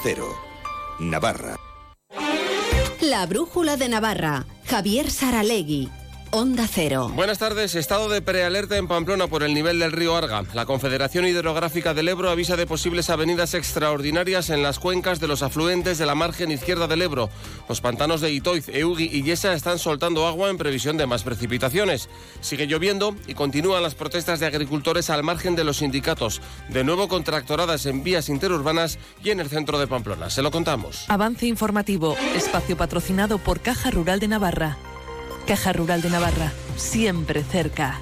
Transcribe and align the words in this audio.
Cero. 0.00 0.28
Navarra. 1.00 1.56
La 3.00 3.26
brújula 3.26 3.76
de 3.76 3.88
Navarra. 3.88 4.46
Javier 4.66 5.10
Saralegui. 5.10 5.90
Onda 6.36 6.66
Cero. 6.66 7.12
Buenas 7.14 7.38
tardes. 7.38 7.76
Estado 7.76 8.08
de 8.08 8.20
prealerta 8.20 8.76
en 8.76 8.88
Pamplona 8.88 9.28
por 9.28 9.44
el 9.44 9.54
nivel 9.54 9.78
del 9.78 9.92
río 9.92 10.16
Arga. 10.16 10.42
La 10.52 10.66
Confederación 10.66 11.28
Hidrográfica 11.28 11.94
del 11.94 12.08
Ebro 12.08 12.28
avisa 12.28 12.56
de 12.56 12.66
posibles 12.66 13.08
avenidas 13.08 13.54
extraordinarias 13.54 14.50
en 14.50 14.60
las 14.60 14.80
cuencas 14.80 15.20
de 15.20 15.28
los 15.28 15.44
afluentes 15.44 15.96
de 15.96 16.06
la 16.06 16.16
margen 16.16 16.50
izquierda 16.50 16.88
del 16.88 17.02
Ebro. 17.02 17.30
Los 17.68 17.80
pantanos 17.80 18.20
de 18.20 18.32
Itoiz, 18.32 18.68
Eugui 18.68 19.08
y 19.12 19.22
Yesa 19.22 19.52
están 19.52 19.78
soltando 19.78 20.26
agua 20.26 20.50
en 20.50 20.58
previsión 20.58 20.96
de 20.96 21.06
más 21.06 21.22
precipitaciones. 21.22 22.08
Sigue 22.40 22.66
lloviendo 22.66 23.14
y 23.28 23.34
continúan 23.34 23.84
las 23.84 23.94
protestas 23.94 24.40
de 24.40 24.46
agricultores 24.46 25.10
al 25.10 25.22
margen 25.22 25.54
de 25.54 25.62
los 25.62 25.76
sindicatos. 25.76 26.42
De 26.68 26.82
nuevo 26.82 27.06
con 27.06 27.22
tractoradas 27.22 27.86
en 27.86 28.02
vías 28.02 28.28
interurbanas 28.28 28.98
y 29.22 29.30
en 29.30 29.38
el 29.38 29.48
centro 29.48 29.78
de 29.78 29.86
Pamplona. 29.86 30.30
Se 30.30 30.42
lo 30.42 30.50
contamos. 30.50 31.04
Avance 31.06 31.46
informativo. 31.46 32.16
Espacio 32.34 32.76
patrocinado 32.76 33.38
por 33.38 33.60
Caja 33.60 33.92
Rural 33.92 34.18
de 34.18 34.26
Navarra. 34.26 34.78
Caja 35.46 35.72
Rural 35.74 36.00
de 36.00 36.08
Navarra, 36.10 36.52
siempre 36.76 37.42
cerca. 37.44 38.00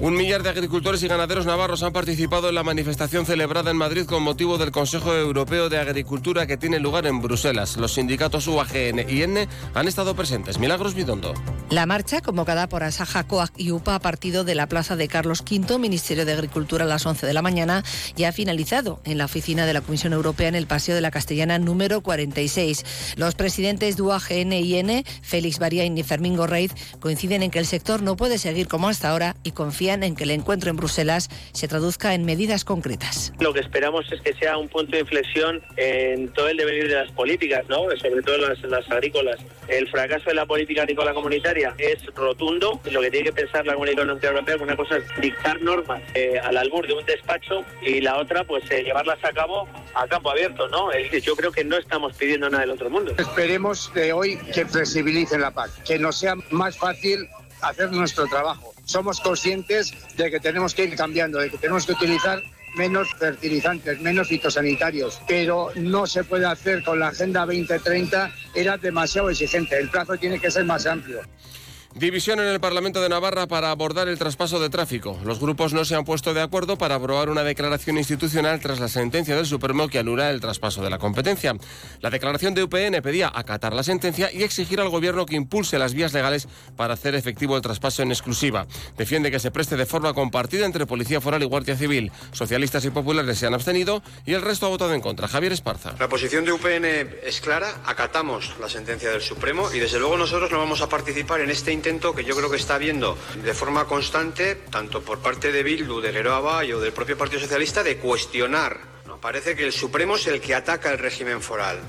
Un 0.00 0.16
millar 0.16 0.42
de 0.42 0.50
agricultores 0.50 1.02
y 1.04 1.08
ganaderos 1.08 1.46
navarros 1.46 1.82
han 1.84 1.92
participado 1.92 2.48
en 2.48 2.56
la 2.56 2.64
manifestación 2.64 3.24
celebrada 3.26 3.70
en 3.70 3.76
Madrid 3.76 4.04
con 4.06 4.24
motivo 4.24 4.58
del 4.58 4.72
Consejo 4.72 5.14
Europeo 5.14 5.68
de 5.68 5.78
Agricultura 5.78 6.46
que 6.46 6.56
tiene 6.56 6.80
lugar 6.80 7.06
en 7.06 7.22
Bruselas. 7.22 7.76
Los 7.76 7.94
sindicatos 7.94 8.48
UAGN 8.48 9.08
y 9.08 9.22
N 9.22 9.48
han 9.72 9.88
estado 9.88 10.16
presentes. 10.16 10.58
Milagros 10.58 10.94
Bidondo. 10.94 11.32
La 11.70 11.86
marcha, 11.86 12.20
convocada 12.20 12.68
por 12.68 12.82
Asaja, 12.82 13.24
COAC 13.24 13.52
y 13.56 13.70
UPA, 13.70 13.94
ha 13.94 14.00
partido 14.00 14.42
de 14.42 14.56
la 14.56 14.68
plaza 14.68 14.96
de 14.96 15.08
Carlos 15.08 15.42
V, 15.48 15.78
Ministerio 15.78 16.26
de 16.26 16.32
Agricultura, 16.32 16.84
a 16.84 16.88
las 16.88 17.06
11 17.06 17.26
de 17.26 17.32
la 17.32 17.42
mañana 17.42 17.84
y 18.16 18.24
ha 18.24 18.32
finalizado 18.32 19.00
en 19.04 19.16
la 19.16 19.26
oficina 19.26 19.64
de 19.64 19.74
la 19.74 19.80
Comisión 19.80 20.12
Europea 20.12 20.48
en 20.48 20.56
el 20.56 20.66
Paseo 20.66 20.96
de 20.96 21.00
la 21.00 21.12
Castellana 21.12 21.58
número 21.58 22.00
46. 22.00 23.14
Los 23.16 23.36
presidentes 23.36 23.96
de 23.96 24.02
UAGN 24.02 24.52
y 24.54 24.74
N, 24.74 25.04
Félix 25.22 25.58
Bariain 25.60 25.96
y 25.96 26.02
Fermín 26.02 26.36
Gorreiz, 26.36 26.72
coinciden 27.00 27.44
en 27.44 27.50
que 27.50 27.60
el 27.60 27.66
sector 27.66 28.02
no 28.02 28.16
puede 28.16 28.38
seguir 28.38 28.66
como 28.66 28.88
hasta 28.88 29.10
ahora 29.10 29.36
y 29.44 29.52
confían 29.52 29.83
en 29.92 30.16
que 30.16 30.24
el 30.24 30.30
encuentro 30.30 30.70
en 30.70 30.76
Bruselas 30.76 31.28
se 31.52 31.68
traduzca 31.68 32.14
en 32.14 32.24
medidas 32.24 32.64
concretas. 32.64 33.32
Lo 33.38 33.52
que 33.52 33.60
esperamos 33.60 34.10
es 34.10 34.20
que 34.22 34.32
sea 34.34 34.56
un 34.56 34.68
punto 34.68 34.92
de 34.92 35.00
inflexión 35.00 35.62
en 35.76 36.28
todo 36.32 36.48
el 36.48 36.56
devenir 36.56 36.88
de 36.88 36.94
las 36.94 37.10
políticas, 37.12 37.64
¿no? 37.68 37.84
sobre 38.00 38.22
todo 38.22 38.38
las, 38.38 38.62
las 38.62 38.90
agrícolas. 38.90 39.36
El 39.68 39.88
fracaso 39.88 40.30
de 40.30 40.34
la 40.34 40.46
política 40.46 40.82
agrícola 40.82 41.12
comunitaria 41.12 41.74
es 41.76 42.04
rotundo. 42.14 42.80
Lo 42.90 43.00
que 43.02 43.10
tiene 43.10 43.26
que 43.26 43.32
pensar 43.32 43.66
la 43.66 43.74
Comunidad 43.74 44.00
Económica 44.00 44.28
Europea, 44.28 44.56
una 44.60 44.76
cosa 44.76 44.96
es 44.96 45.04
dictar 45.20 45.60
normas 45.60 46.02
eh, 46.14 46.38
al 46.42 46.56
albur 46.56 46.86
de 46.86 46.94
un 46.94 47.04
despacho 47.04 47.62
y 47.82 48.00
la 48.00 48.16
otra, 48.16 48.44
pues 48.44 48.64
eh, 48.70 48.82
llevarlas 48.82 49.22
a 49.22 49.32
cabo 49.32 49.68
a 49.94 50.06
campo 50.06 50.30
abierto, 50.30 50.66
¿no? 50.68 50.88
yo 51.22 51.36
creo 51.36 51.52
que 51.52 51.64
no 51.64 51.76
estamos 51.76 52.16
pidiendo 52.16 52.48
nada 52.48 52.62
del 52.62 52.70
otro 52.72 52.90
mundo. 52.90 53.14
Esperemos 53.18 53.92
de 53.94 54.12
hoy 54.12 54.38
que 54.52 54.64
flexibilicen 54.64 55.40
la 55.40 55.50
PAC, 55.50 55.70
que 55.84 55.98
nos 55.98 56.18
sea 56.18 56.34
más 56.50 56.76
fácil 56.76 57.28
hacer 57.68 57.90
nuestro 57.92 58.26
trabajo 58.26 58.74
somos 58.84 59.20
conscientes 59.20 59.92
de 60.16 60.30
que 60.30 60.40
tenemos 60.40 60.74
que 60.74 60.84
ir 60.84 60.96
cambiando, 60.96 61.38
de 61.38 61.50
que 61.50 61.58
tenemos 61.58 61.86
que 61.86 61.92
utilizar 61.92 62.42
menos 62.76 63.08
fertilizantes, 63.14 64.00
menos 64.00 64.28
fitosanitarios, 64.28 65.20
pero 65.28 65.70
no 65.76 66.06
se 66.06 66.24
puede 66.24 66.46
hacer 66.46 66.82
con 66.82 66.98
la 66.98 67.08
Agenda 67.08 67.46
2030, 67.46 68.32
era 68.54 68.76
demasiado 68.76 69.30
exigente, 69.30 69.78
el 69.78 69.88
plazo 69.88 70.16
tiene 70.16 70.40
que 70.40 70.50
ser 70.50 70.64
más 70.64 70.86
amplio. 70.86 71.20
División 71.96 72.40
en 72.40 72.48
el 72.48 72.58
Parlamento 72.58 73.00
de 73.00 73.08
Navarra 73.08 73.46
para 73.46 73.70
abordar 73.70 74.08
el 74.08 74.18
traspaso 74.18 74.58
de 74.58 74.68
tráfico. 74.68 75.16
Los 75.22 75.38
grupos 75.38 75.72
no 75.72 75.84
se 75.84 75.94
han 75.94 76.04
puesto 76.04 76.34
de 76.34 76.40
acuerdo 76.42 76.76
para 76.76 76.96
aprobar 76.96 77.30
una 77.30 77.44
declaración 77.44 77.98
institucional 77.98 78.58
tras 78.58 78.80
la 78.80 78.88
sentencia 78.88 79.36
del 79.36 79.46
Supremo 79.46 79.86
que 79.86 80.00
anula 80.00 80.30
el 80.30 80.40
traspaso 80.40 80.82
de 80.82 80.90
la 80.90 80.98
competencia. 80.98 81.54
La 82.00 82.10
declaración 82.10 82.52
de 82.52 82.64
UPN 82.64 83.00
pedía 83.00 83.30
acatar 83.32 83.74
la 83.74 83.84
sentencia 83.84 84.28
y 84.32 84.42
exigir 84.42 84.80
al 84.80 84.88
Gobierno 84.88 85.24
que 85.24 85.36
impulse 85.36 85.78
las 85.78 85.94
vías 85.94 86.12
legales 86.12 86.48
para 86.74 86.94
hacer 86.94 87.14
efectivo 87.14 87.54
el 87.54 87.62
traspaso 87.62 88.02
en 88.02 88.10
exclusiva. 88.10 88.66
Defiende 88.98 89.30
que 89.30 89.38
se 89.38 89.52
preste 89.52 89.76
de 89.76 89.86
forma 89.86 90.14
compartida 90.14 90.66
entre 90.66 90.86
Policía 90.86 91.20
Foral 91.20 91.44
y 91.44 91.46
Guardia 91.46 91.76
Civil. 91.76 92.10
Socialistas 92.32 92.84
y 92.86 92.90
populares 92.90 93.38
se 93.38 93.46
han 93.46 93.54
abstenido 93.54 94.02
y 94.26 94.32
el 94.32 94.42
resto 94.42 94.66
ha 94.66 94.70
votado 94.70 94.94
en 94.94 95.00
contra. 95.00 95.28
Javier 95.28 95.52
Esparza. 95.52 95.94
La 96.00 96.08
posición 96.08 96.44
de 96.44 96.50
UPN 96.54 96.84
es 97.24 97.40
clara. 97.40 97.82
Acatamos 97.86 98.56
la 98.60 98.68
sentencia 98.68 99.10
del 99.10 99.22
Supremo 99.22 99.72
y 99.72 99.78
desde 99.78 100.00
luego 100.00 100.16
nosotros 100.16 100.50
no 100.50 100.58
vamos 100.58 100.80
a 100.80 100.88
participar 100.88 101.40
en 101.40 101.50
este 101.50 101.72
intento 101.84 102.14
que 102.14 102.24
yo 102.24 102.34
creo 102.34 102.50
que 102.50 102.56
está 102.56 102.76
habiendo 102.76 103.18
de 103.44 103.52
forma 103.52 103.84
constante, 103.84 104.54
tanto 104.70 105.02
por 105.02 105.18
parte 105.18 105.52
de 105.52 105.62
Bildu, 105.62 106.00
de 106.00 106.14
Geroa 106.14 106.62
o 106.64 106.80
del 106.80 106.94
propio 106.94 107.18
Partido 107.18 107.40
Socialista, 107.42 107.82
de 107.82 107.98
cuestionar. 107.98 108.80
Parece 109.20 109.54
que 109.54 109.66
el 109.66 109.72
Supremo 109.72 110.16
es 110.16 110.26
el 110.26 110.40
que 110.40 110.54
ataca 110.54 110.90
el 110.90 110.98
régimen 110.98 111.42
foral. 111.42 111.80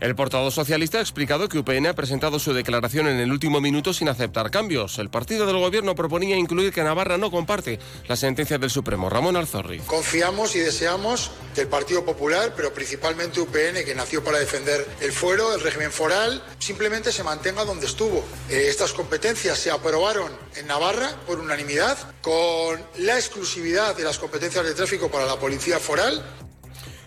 El 0.00 0.14
portavoz 0.14 0.54
socialista 0.54 0.96
ha 0.96 1.02
explicado 1.02 1.46
que 1.50 1.58
UPN 1.58 1.88
ha 1.88 1.94
presentado 1.94 2.38
su 2.38 2.54
declaración 2.54 3.06
en 3.06 3.20
el 3.20 3.30
último 3.30 3.60
minuto 3.60 3.92
sin 3.92 4.08
aceptar 4.08 4.50
cambios. 4.50 4.98
El 4.98 5.10
partido 5.10 5.44
del 5.44 5.58
gobierno 5.58 5.94
proponía 5.94 6.36
incluir 6.36 6.72
que 6.72 6.82
Navarra 6.82 7.18
no 7.18 7.30
comparte 7.30 7.78
la 8.08 8.16
sentencia 8.16 8.56
del 8.56 8.70
Supremo. 8.70 9.10
Ramón 9.10 9.36
Alzorri. 9.36 9.80
Confiamos 9.80 10.56
y 10.56 10.60
deseamos 10.60 11.30
que 11.54 11.60
el 11.60 11.68
Partido 11.68 12.02
Popular, 12.02 12.54
pero 12.56 12.72
principalmente 12.72 13.42
UPN, 13.42 13.84
que 13.84 13.94
nació 13.94 14.24
para 14.24 14.38
defender 14.38 14.88
el 15.02 15.12
fuero, 15.12 15.54
el 15.54 15.60
régimen 15.60 15.92
foral, 15.92 16.42
simplemente 16.58 17.12
se 17.12 17.22
mantenga 17.22 17.66
donde 17.66 17.84
estuvo. 17.84 18.24
Eh, 18.48 18.68
estas 18.68 18.94
competencias 18.94 19.58
se 19.58 19.70
aprobaron 19.70 20.32
en 20.56 20.66
Navarra 20.66 21.10
por 21.26 21.40
unanimidad, 21.40 21.98
con 22.22 22.82
la 22.96 23.16
exclusividad 23.16 23.94
de 23.94 24.04
las 24.04 24.18
competencias 24.18 24.64
de 24.64 24.72
tráfico 24.72 25.10
para 25.10 25.26
la 25.26 25.38
policía 25.38 25.78
foral 25.78 26.24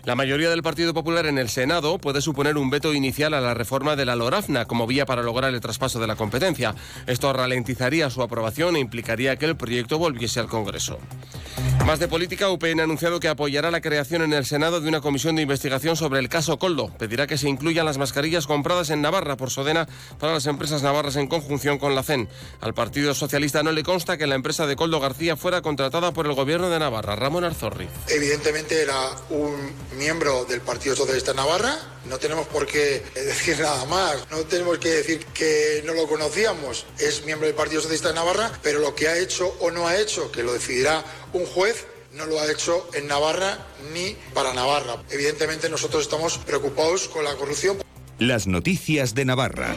la 0.04 0.14
mayoría 0.14 0.50
del 0.50 0.62
Partido 0.62 0.92
Popular 0.92 1.26
en 1.26 1.38
el 1.38 1.48
Senado 1.48 1.98
puede 1.98 2.20
suponer 2.20 2.56
un 2.56 2.70
veto 2.70 2.92
inicial 2.92 3.34
a 3.34 3.40
la 3.40 3.54
reforma 3.54 3.96
de 3.96 4.04
la 4.04 4.16
LORAFNA 4.16 4.66
como 4.66 4.86
vía 4.86 5.06
para 5.06 5.22
lograr 5.22 5.54
el 5.54 5.60
traspaso 5.60 5.98
de 5.98 6.06
la 6.06 6.16
competencia. 6.16 6.74
Esto 7.06 7.32
ralentizaría 7.32 8.10
su 8.10 8.22
aprobación 8.22 8.76
e 8.76 8.80
implicaría 8.80 9.36
que 9.36 9.46
el 9.46 9.56
proyecto 9.56 9.98
volviese 9.98 10.40
al 10.40 10.48
Congreso. 10.48 10.98
Más 11.86 11.98
de 11.98 12.08
política, 12.08 12.48
UPN 12.50 12.80
ha 12.80 12.84
anunciado 12.84 13.20
que 13.20 13.28
apoyará 13.28 13.70
la 13.70 13.80
creación 13.80 14.22
en 14.22 14.32
el 14.32 14.46
Senado 14.46 14.80
de 14.80 14.88
una 14.88 15.00
comisión 15.00 15.36
de 15.36 15.42
investigación 15.42 15.96
sobre 15.96 16.18
el 16.18 16.28
caso 16.28 16.58
Coldo. 16.58 16.88
Pedirá 16.98 17.26
que 17.26 17.36
se 17.36 17.48
incluyan 17.48 17.84
las 17.84 17.98
mascarillas 17.98 18.46
compradas 18.46 18.90
en 18.90 19.02
Navarra 19.02 19.36
por 19.36 19.50
Sodena 19.50 19.86
para 20.18 20.32
las 20.32 20.46
empresas 20.46 20.82
navarras 20.82 21.16
en 21.16 21.26
conjunción 21.26 21.78
con 21.78 21.94
la 21.94 22.02
CEN. 22.02 22.28
Al 22.60 22.72
Partido 22.74 23.14
Socialista 23.14 23.62
no 23.62 23.72
le 23.72 23.82
consta 23.82 24.16
que 24.16 24.26
la 24.26 24.34
empresa 24.34 24.66
de 24.66 24.76
Coldo 24.76 24.98
García 24.98 25.36
fuera 25.36 25.60
contratada 25.60 26.12
por 26.12 26.26
el 26.26 26.32
gobierno 26.32 26.70
de 26.70 26.78
Navarra. 26.78 27.16
Ramón 27.16 27.44
Arzorri. 27.44 27.86
Evidentemente 28.08 28.82
era 28.82 29.10
un 29.28 29.54
miembro 29.94 30.44
del 30.44 30.60
Partido 30.60 30.96
Socialista 30.96 31.32
de 31.32 31.36
Navarra. 31.36 31.76
No 32.08 32.18
tenemos 32.18 32.46
por 32.48 32.66
qué 32.66 33.02
decir 33.14 33.58
nada 33.58 33.84
más. 33.86 34.30
No 34.30 34.38
tenemos 34.44 34.78
que 34.78 34.90
decir 34.90 35.24
que 35.26 35.82
no 35.86 35.94
lo 35.94 36.06
conocíamos. 36.06 36.86
Es 36.98 37.24
miembro 37.24 37.46
del 37.46 37.56
Partido 37.56 37.80
Socialista 37.80 38.08
de 38.08 38.14
Navarra, 38.14 38.52
pero 38.62 38.80
lo 38.80 38.94
que 38.94 39.08
ha 39.08 39.18
hecho 39.18 39.56
o 39.60 39.70
no 39.70 39.88
ha 39.88 39.98
hecho, 39.98 40.30
que 40.30 40.42
lo 40.42 40.52
decidirá 40.52 41.04
un 41.32 41.46
juez, 41.46 41.86
no 42.12 42.26
lo 42.26 42.40
ha 42.40 42.50
hecho 42.50 42.88
en 42.94 43.06
Navarra 43.08 43.66
ni 43.92 44.16
para 44.32 44.54
Navarra. 44.54 45.02
Evidentemente 45.10 45.68
nosotros 45.68 46.02
estamos 46.02 46.38
preocupados 46.38 47.08
con 47.08 47.24
la 47.24 47.34
corrupción. 47.34 47.78
Las 48.18 48.46
noticias 48.46 49.14
de 49.14 49.24
Navarra. 49.24 49.74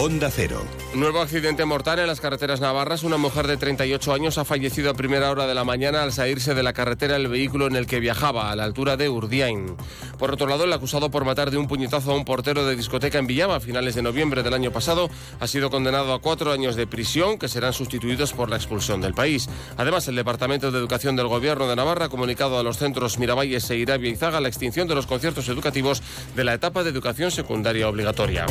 Onda 0.00 0.30
Cero. 0.30 0.62
Nuevo 0.94 1.20
accidente 1.20 1.64
mortal 1.64 1.98
en 1.98 2.06
las 2.06 2.20
carreteras 2.20 2.60
navarras. 2.60 3.02
Una 3.02 3.16
mujer 3.16 3.48
de 3.48 3.56
38 3.56 4.12
años 4.12 4.38
ha 4.38 4.44
fallecido 4.44 4.90
a 4.90 4.94
primera 4.94 5.28
hora 5.28 5.48
de 5.48 5.56
la 5.56 5.64
mañana 5.64 6.04
al 6.04 6.12
salirse 6.12 6.54
de 6.54 6.62
la 6.62 6.72
carretera 6.72 7.16
el 7.16 7.26
vehículo 7.26 7.66
en 7.66 7.74
el 7.74 7.88
que 7.88 7.98
viajaba, 7.98 8.52
a 8.52 8.54
la 8.54 8.62
altura 8.62 8.96
de 8.96 9.08
Urdiain. 9.08 9.76
Por 10.16 10.32
otro 10.32 10.46
lado, 10.46 10.62
el 10.62 10.72
acusado 10.72 11.10
por 11.10 11.24
matar 11.24 11.50
de 11.50 11.56
un 11.56 11.66
puñetazo 11.66 12.12
a 12.12 12.14
un 12.14 12.24
portero 12.24 12.64
de 12.64 12.76
discoteca 12.76 13.18
en 13.18 13.26
Villama 13.26 13.56
a 13.56 13.60
finales 13.60 13.96
de 13.96 14.02
noviembre 14.02 14.44
del 14.44 14.54
año 14.54 14.70
pasado 14.70 15.10
ha 15.40 15.46
sido 15.48 15.68
condenado 15.68 16.14
a 16.14 16.20
cuatro 16.20 16.52
años 16.52 16.76
de 16.76 16.86
prisión 16.86 17.36
que 17.36 17.48
serán 17.48 17.72
sustituidos 17.72 18.32
por 18.32 18.50
la 18.50 18.56
expulsión 18.56 19.00
del 19.00 19.14
país. 19.14 19.48
Además, 19.76 20.06
el 20.06 20.14
Departamento 20.14 20.70
de 20.70 20.78
Educación 20.78 21.16
del 21.16 21.26
Gobierno 21.26 21.66
de 21.66 21.74
Navarra 21.74 22.04
ha 22.04 22.08
comunicado 22.08 22.56
a 22.56 22.62
los 22.62 22.78
centros 22.78 23.18
Miravalles 23.18 23.68
e 23.70 23.76
Irabia 23.76 24.10
y 24.10 24.16
Zaga 24.16 24.40
la 24.40 24.46
extinción 24.46 24.86
de 24.86 24.94
los 24.94 25.08
conciertos 25.08 25.48
educativos 25.48 26.04
de 26.36 26.44
la 26.44 26.54
etapa 26.54 26.84
de 26.84 26.90
educación 26.90 27.32
secundaria 27.32 27.88
obligatoria. 27.88 28.46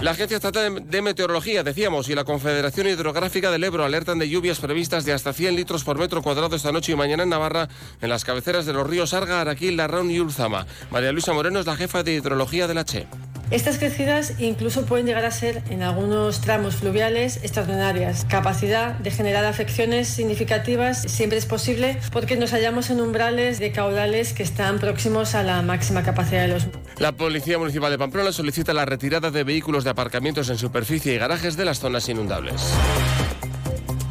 La 0.00 0.12
Agencia 0.12 0.36
Estatal 0.36 0.88
de 0.88 1.02
Meteorología, 1.02 1.64
decíamos, 1.64 2.08
y 2.08 2.14
la 2.14 2.22
Confederación 2.22 2.86
Hidrográfica 2.86 3.50
del 3.50 3.64
Ebro 3.64 3.84
alertan 3.84 4.20
de 4.20 4.28
lluvias 4.28 4.60
previstas 4.60 5.04
de 5.04 5.12
hasta 5.12 5.32
100 5.32 5.56
litros 5.56 5.82
por 5.82 5.98
metro 5.98 6.22
cuadrado 6.22 6.54
esta 6.54 6.70
noche 6.70 6.92
y 6.92 6.94
mañana 6.94 7.24
en 7.24 7.30
Navarra, 7.30 7.68
en 8.00 8.08
las 8.08 8.24
cabeceras 8.24 8.64
de 8.64 8.74
los 8.74 8.86
ríos 8.86 9.12
Arga, 9.12 9.40
Araquil, 9.40 9.76
Larraun 9.76 10.08
y 10.12 10.20
Ulzama. 10.20 10.68
María 10.92 11.10
Luisa 11.10 11.32
Moreno 11.32 11.58
es 11.58 11.66
la 11.66 11.74
jefa 11.74 12.04
de 12.04 12.14
hidrología 12.14 12.68
de 12.68 12.74
la 12.74 12.84
CHE. 12.84 13.08
Estas 13.50 13.78
crecidas 13.78 14.34
incluso 14.38 14.84
pueden 14.84 15.06
llegar 15.06 15.24
a 15.24 15.30
ser, 15.30 15.62
en 15.70 15.82
algunos 15.82 16.42
tramos 16.42 16.76
fluviales, 16.76 17.38
extraordinarias. 17.38 18.26
Capacidad 18.28 18.94
de 18.98 19.10
generar 19.10 19.46
afecciones 19.46 20.08
significativas 20.08 21.00
siempre 21.00 21.38
es 21.38 21.46
posible 21.46 21.98
porque 22.12 22.36
nos 22.36 22.50
hallamos 22.50 22.90
en 22.90 23.00
umbrales 23.00 23.58
de 23.58 23.72
caudales 23.72 24.34
que 24.34 24.42
están 24.42 24.78
próximos 24.78 25.34
a 25.34 25.42
la 25.42 25.62
máxima 25.62 26.02
capacidad 26.02 26.42
de 26.42 26.48
los. 26.48 26.66
La 26.98 27.12
Policía 27.12 27.58
Municipal 27.58 27.90
de 27.90 27.96
Pamplona 27.96 28.32
solicita 28.32 28.74
la 28.74 28.84
retirada 28.84 29.30
de 29.30 29.44
vehículos 29.44 29.82
de 29.82 29.90
aparcamientos 29.90 30.50
en 30.50 30.58
superficie 30.58 31.14
y 31.14 31.18
garajes 31.18 31.56
de 31.56 31.64
las 31.64 31.78
zonas 31.78 32.06
inundables. 32.08 32.74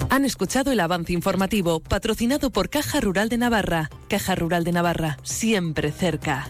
Han 0.10 0.25
escuchado 0.25 0.72
el 0.72 0.80
avance 0.80 1.13
informativo 1.13 1.80
patrocinado 1.80 2.50
por 2.50 2.69
Caja 2.69 3.00
Rural 3.01 3.30
de 3.30 3.38
Navarra. 3.38 3.92
Caja 4.10 4.34
Rural 4.34 4.63
de 4.63 4.72
Navarra, 4.72 5.18
siempre 5.22 5.92
cerca. 5.92 6.50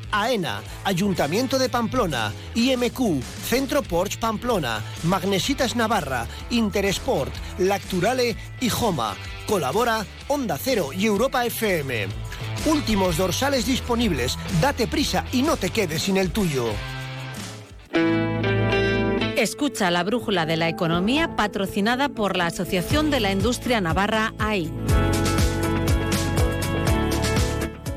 AENA, 0.11 0.61
Ayuntamiento 0.83 1.57
de 1.57 1.69
Pamplona, 1.69 2.31
IMQ, 2.55 3.21
Centro 3.45 3.81
Porsche 3.81 4.19
Pamplona, 4.19 4.81
Magnesitas 5.03 5.75
Navarra, 5.75 6.27
Interesport, 6.49 7.33
Lacturale 7.59 8.35
y 8.59 8.69
Joma. 8.69 9.15
Colabora 9.47 10.05
Onda 10.27 10.57
Cero 10.57 10.89
y 10.97 11.05
Europa 11.05 11.45
FM. 11.45 12.07
Últimos 12.65 13.17
dorsales 13.17 13.65
disponibles. 13.65 14.37
Date 14.61 14.87
prisa 14.87 15.25
y 15.31 15.41
no 15.41 15.57
te 15.57 15.69
quedes 15.71 16.03
sin 16.03 16.17
el 16.17 16.31
tuyo. 16.31 16.65
Escucha 19.35 19.89
la 19.89 20.03
brújula 20.03 20.45
de 20.45 20.55
la 20.55 20.69
economía 20.69 21.35
patrocinada 21.35 22.09
por 22.09 22.37
la 22.37 22.45
Asociación 22.45 23.09
de 23.09 23.19
la 23.19 23.31
Industria 23.31 23.81
Navarra 23.81 24.33
AI. 24.37 24.71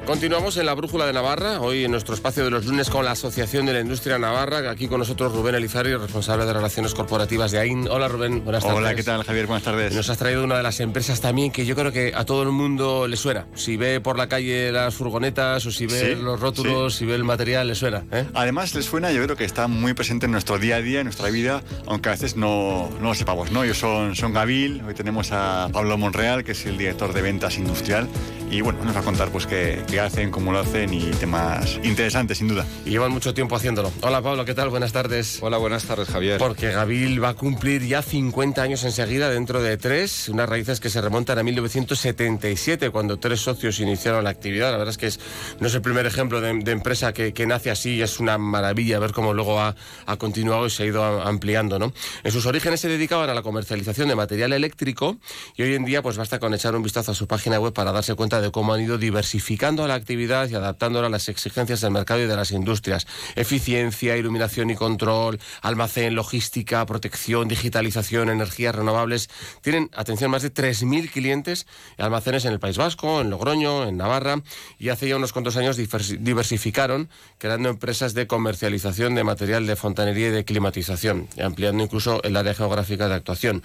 Continuamos 0.07 0.59
en 0.59 0.67
la 0.67 0.75
Brújula 0.75 1.07
de 1.07 1.15
Navarra, 1.15 1.63
hoy 1.63 1.85
en 1.87 1.91
nuestro 1.91 2.15
espacio 2.15 2.45
de 2.45 2.51
los 2.51 2.67
lunes 2.67 2.91
con 2.91 3.07
la 3.07 3.13
Asociación 3.13 3.65
de 3.65 3.73
la 3.73 3.81
Industria 3.81 4.19
Navarra. 4.19 4.71
Aquí 4.71 4.87
con 4.87 4.99
nosotros 4.99 5.33
Rubén 5.33 5.55
Elizari, 5.55 5.97
responsable 5.97 6.45
de 6.45 6.53
Relaciones 6.53 6.93
Corporativas 6.93 7.53
de 7.53 7.59
AIN. 7.59 7.89
Hola 7.89 8.07
Rubén, 8.09 8.45
buenas 8.45 8.63
tardes. 8.63 8.79
Hola, 8.79 8.95
¿qué 8.95 9.03
tal 9.03 9.25
Javier? 9.25 9.47
Buenas 9.47 9.63
tardes. 9.63 9.95
Nos 9.95 10.11
has 10.11 10.19
traído 10.19 10.45
una 10.45 10.59
de 10.59 10.63
las 10.63 10.79
empresas 10.81 11.23
también 11.23 11.51
que 11.51 11.65
yo 11.65 11.75
creo 11.75 11.91
que 11.91 12.13
a 12.15 12.27
todo 12.27 12.43
el 12.43 12.51
mundo 12.51 13.09
le 13.09 13.17
suena. 13.17 13.47
Si 13.55 13.79
ve 13.79 14.03
por 14.03 14.19
la 14.19 14.29
calle 14.29 14.71
las 14.73 14.95
furgonetas 14.95 15.65
o 15.65 15.71
si 15.71 15.87
ve 15.87 16.15
Sí, 16.15 16.23
los 16.23 16.39
rótulos, 16.39 16.95
si 16.95 17.07
ve 17.07 17.15
el 17.15 17.25
material, 17.25 17.67
le 17.67 17.75
suena. 17.75 18.05
¿eh? 18.13 18.27
Además, 18.35 18.75
les 18.75 18.85
suena, 18.85 19.11
yo 19.11 19.25
creo 19.25 19.37
que 19.37 19.45
está 19.45 19.69
muy 19.69 19.95
presente 19.95 20.27
en 20.27 20.33
nuestro 20.33 20.59
día 20.59 20.77
a 20.77 20.83
día, 20.83 21.01
en 21.01 21.07
nuestra 21.07 21.31
vida, 21.31 21.63
aunque 21.87 22.11
a 22.11 22.13
veces 22.13 22.37
no, 22.37 22.91
no 23.01 23.09
lo 23.09 23.15
sepamos, 23.15 23.51
¿no? 23.53 23.65
Ellos 23.65 23.79
son, 23.79 24.15
son 24.15 24.35
Gavil, 24.35 24.83
hoy 24.87 24.93
tenemos 24.93 25.33
a 25.33 25.71
Pablo 25.73 25.97
Monreal, 25.97 26.45
que 26.45 26.53
es 26.53 26.67
el 26.67 26.77
director 26.77 27.15
de 27.15 27.23
ventas 27.23 27.57
industrial, 27.57 28.07
y 28.51 28.61
bueno, 28.61 28.85
nos 28.85 28.95
va 28.95 29.01
a 29.01 29.03
contar 29.03 29.31
pues 29.31 29.47
qué, 29.47 29.83
qué 29.95 30.01
hacen, 30.01 30.31
cómo 30.33 30.51
lo 30.51 30.59
hacen 30.59 30.93
y 30.93 31.05
temas 31.13 31.79
interesantes, 31.85 32.39
sin 32.39 32.49
duda. 32.49 32.67
Y 32.85 32.91
llevan 32.91 33.13
mucho 33.13 33.33
tiempo 33.33 33.55
haciéndolo. 33.55 33.93
Hola 34.03 34.21
Pablo, 34.23 34.45
¿qué 34.45 34.53
tal? 34.53 34.69
Buenas 34.69 34.91
tardes. 34.93 35.39
Hola, 35.41 35.57
buenas 35.59 35.85
tardes 35.85 36.09
Javier. 36.09 36.39
Porque 36.39 36.73
Gavil 36.73 37.23
va 37.23 37.29
a 37.29 37.35
cumplir 37.35 37.87
ya 37.87 38.03
50 38.03 38.61
años 38.61 38.83
enseguida 38.83 39.31
dentro 39.31 39.63
de 39.63 39.77
tres, 39.77 40.29
unas 40.29 40.49
raíces 40.49 40.81
que 40.81 40.91
se 40.91 41.01
remontan 41.01 41.39
a 41.39 41.45
1977, 41.45 42.91
cuando 42.91 43.19
tres 43.19 43.41
socios 43.41 43.79
iniciaron 43.79 44.25
la 44.25 44.31
actividad. 44.31 44.73
La 44.73 44.79
verdad 44.79 44.91
es 44.91 44.99
que 44.99 45.07
es, 45.07 45.21
no 45.61 45.69
es 45.69 45.75
el 45.77 45.83
primer 45.83 46.07
ejemplo 46.07 46.41
de, 46.41 46.53
de 46.59 46.73
empresa 46.73 47.13
que, 47.13 47.33
que 47.33 47.47
nace 47.47 47.71
así 47.71 47.95
y 47.95 48.03
es 48.03 48.19
una 48.19 48.37
maravilla 48.37 48.99
ver 48.99 49.13
cómo 49.13 49.33
luego 49.33 49.61
ha, 49.61 49.77
ha 50.07 50.17
continuado 50.17 50.67
y 50.67 50.71
se 50.71 50.83
ha 50.83 50.87
ido 50.87 51.05
a- 51.05 51.29
ampliando. 51.29 51.79
¿no? 51.79 51.93
En 52.25 52.33
sus 52.33 52.47
orígenes 52.47 52.81
se 52.81 52.89
dedicaban 52.89 53.31
a 53.31 53.35
la 53.35 53.43
comercialización 53.43 54.09
de 54.09 54.17
material 54.17 54.53
eléctrico 54.55 55.19
y 55.57 55.63
hoy 55.63 55.75
en 55.77 55.85
día 55.85 56.03
pues 56.03 56.17
basta 56.17 56.41
con 56.41 56.53
echar 56.53 56.75
un 56.75 56.83
vistazo 56.83 57.13
a 57.13 57.15
su 57.15 57.29
página 57.29 57.61
web 57.61 57.73
para 57.73 57.93
darse 57.93 58.17
cuenta 58.17 58.41
de 58.41 58.51
cómo 58.51 58.75
han 58.75 58.81
ido 58.81 58.99
diversificando 58.99 59.84
la 59.89 59.95
actividad 59.95 60.49
y 60.49 60.55
adaptándola 60.55 61.07
a 61.07 61.11
las 61.11 61.29
exigencias 61.29 61.81
del 61.81 61.91
mercado 61.91 62.21
y 62.23 62.27
de 62.27 62.37
las 62.37 62.51
industrias. 62.51 63.07
Eficiencia, 63.37 64.17
iluminación 64.17 64.71
y 64.71 64.75
control, 64.75 65.39
almacén, 65.63 66.15
logística, 66.15 66.85
protección, 66.87 67.49
digitalización, 67.49 68.31
energías 68.31 68.75
renovables. 68.75 69.29
Tienen, 69.63 69.91
atención, 69.95 70.31
más 70.31 70.43
de 70.43 70.53
3.000 70.53 71.11
clientes, 71.11 71.67
almacenes 71.99 72.45
en 72.45 72.53
el 72.53 72.61
País 72.61 72.77
Vasco, 72.79 73.21
en 73.21 73.31
Logroño, 73.31 73.87
en 73.87 73.97
Navarra, 73.97 74.43
y 74.79 74.89
hace 74.89 75.09
ya 75.09 75.17
unos 75.17 75.33
cuantos 75.33 75.57
años 75.57 75.79
diversi- 75.79 76.19
diversificaron, 76.19 77.09
creando 77.39 77.69
empresas 77.69 78.15
de 78.15 78.27
comercialización 78.27 79.15
de 79.15 79.25
material 79.25 79.67
de 79.67 79.77
fontanería 79.77 80.29
y 80.29 80.31
de 80.31 80.45
climatización, 80.45 81.29
y 81.37 81.43
ampliando 81.43 81.83
incluso 81.83 82.23
el 82.23 82.37
área 82.37 82.55
geográfica 82.55 83.09
de 83.09 83.15
actuación. 83.15 83.63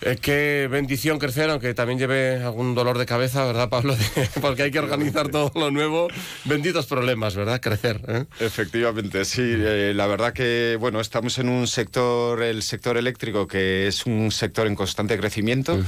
Eh, 0.00 0.16
qué 0.20 0.68
bendición 0.68 1.20
crecer, 1.20 1.48
aunque 1.50 1.74
también 1.74 1.98
lleve 1.98 2.42
algún 2.42 2.74
dolor 2.74 2.98
de 2.98 3.06
cabeza, 3.06 3.44
¿verdad, 3.44 3.68
Pablo? 3.68 3.96
Porque 4.40 4.64
hay 4.64 4.70
que 4.72 4.80
organizar 4.80 5.28
todo 5.28 5.51
lo 5.54 5.70
nuevo. 5.70 6.08
Benditos 6.44 6.86
problemas, 6.86 7.34
¿verdad? 7.34 7.60
Crecer. 7.60 8.00
¿eh? 8.08 8.24
Efectivamente, 8.40 9.24
sí. 9.24 9.42
eh, 9.42 9.92
la 9.94 10.06
verdad 10.06 10.32
que, 10.32 10.76
bueno, 10.78 11.00
estamos 11.00 11.38
en 11.38 11.48
un 11.48 11.66
sector, 11.66 12.42
el 12.42 12.62
sector 12.62 12.96
eléctrico, 12.96 13.46
que 13.46 13.86
es 13.86 14.06
un 14.06 14.30
sector 14.30 14.66
en 14.66 14.74
constante 14.74 15.18
crecimiento. 15.18 15.78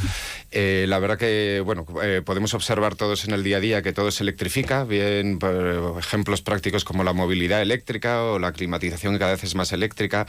Eh, 0.51 0.87
la 0.89 0.99
verdad 0.99 1.19
que, 1.19 1.63
bueno, 1.65 1.87
podemos 2.25 2.55
observar 2.55 2.97
todos 2.97 3.25
en 3.25 3.33
el 3.33 3.43
día 3.43 3.59
a 3.59 3.61
día 3.61 3.83
que 3.83 3.93
todo 3.93 4.11
se 4.11 4.23
electrifica, 4.23 4.85
bien 4.85 5.39
por 5.39 5.97
ejemplos 5.99 6.43
prácticos 6.43 6.85
como 6.85 7.05
la 7.05 7.13
movilidad 7.13 7.63
eléctrica 7.63 8.23
o 8.23 8.39
la 8.39 8.53
climatización 8.53 9.15
que 9.15 9.19
cada 9.19 9.33
vez 9.33 9.45
es 9.45 9.55
más 9.55 9.73
eléctrica 9.73 10.27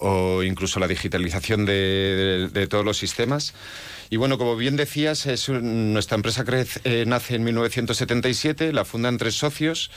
o 0.00 0.42
incluso 0.42 0.80
la 0.80 0.88
digitalización 0.88 1.64
de, 1.66 1.72
de- 1.72 2.48
de 2.48 2.66
todos 2.66 2.84
los 2.84 2.96
sistemas. 2.98 3.54
Y 4.08 4.18
bueno, 4.18 4.38
como 4.38 4.54
bien 4.54 4.76
decías, 4.76 5.26
es 5.26 5.48
nuestra 5.48 6.14
empresa 6.14 6.44
crece- 6.44 6.80
eh, 6.84 7.04
nace 7.06 7.34
en 7.34 7.42
1977, 7.90 8.72
la 8.72 8.84
fundan 8.84 9.18
tres 9.18 9.34
socios 9.34 9.90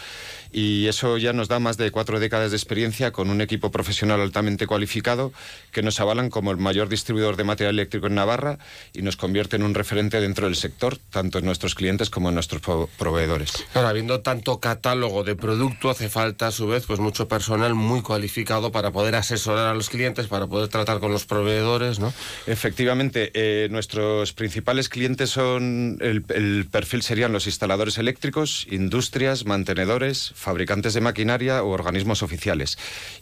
y 0.51 0.87
eso 0.87 1.17
ya 1.19 1.31
nos 1.31 1.47
da 1.47 1.59
más 1.59 1.77
de 1.77 1.91
cuatro 1.91 2.19
décadas 2.19 2.49
de 2.49 2.57
experiencia 2.57 3.11
con 3.11 3.29
un 3.29 3.39
equipo 3.39 3.69
profesional 3.69 4.19
altamente 4.19 4.65
cualificado 4.65 5.31
que 5.71 5.83
nos 5.83 5.99
avalan 5.99 6.31
como 6.31 6.49
el 6.49 6.57
mayor 6.57 6.89
distribuidor 6.89 7.35
de 7.35 7.43
material 7.43 7.75
eléctrico 7.75 8.07
en 8.07 8.15
Navarra 8.15 8.57
y 8.93 9.03
nos 9.03 9.15
convierte 9.15 9.57
en 9.57 9.63
un 9.63 9.75
referente 9.75 10.19
dentro 10.19 10.47
del 10.47 10.55
sector, 10.55 10.97
tanto 11.11 11.37
en 11.37 11.45
nuestros 11.45 11.75
clientes 11.75 12.09
como 12.09 12.29
en 12.29 12.33
nuestros 12.35 12.61
pro- 12.63 12.89
proveedores. 12.97 13.51
Ahora, 13.75 13.89
habiendo 13.89 14.21
tanto 14.21 14.59
catálogo 14.59 15.23
de 15.23 15.35
producto, 15.35 15.91
hace 15.91 16.09
falta 16.09 16.47
a 16.47 16.51
su 16.51 16.65
vez 16.67 16.85
pues 16.87 16.99
mucho 16.99 17.27
personal 17.27 17.75
muy 17.75 18.01
cualificado 18.01 18.71
para 18.71 18.89
poder 18.91 19.13
asesorar 19.15 19.67
a 19.67 19.73
los 19.75 19.88
clientes, 19.89 20.27
para 20.27 20.47
poder 20.47 20.69
tratar 20.69 20.99
con 20.99 21.11
los 21.11 21.25
proveedores, 21.25 21.99
¿no? 21.99 22.13
Efectivamente, 22.47 23.31
eh, 23.33 23.67
nuestros 23.71 24.33
principales 24.33 24.87
clientes 24.87 25.31
son, 25.31 25.97
el, 26.01 26.23
el 26.29 26.67
perfil 26.69 27.01
serían 27.01 27.33
los 27.33 27.47
instaladores 27.47 27.97
eléctricos, 27.97 28.67
industrias, 28.69 29.45
mantenedores, 29.45 30.31
fabricantes 30.35 30.93
de 30.93 31.01
maquinaria 31.01 31.63
o 31.63 31.69
organismos 31.69 32.23
oficiales. 32.23 32.77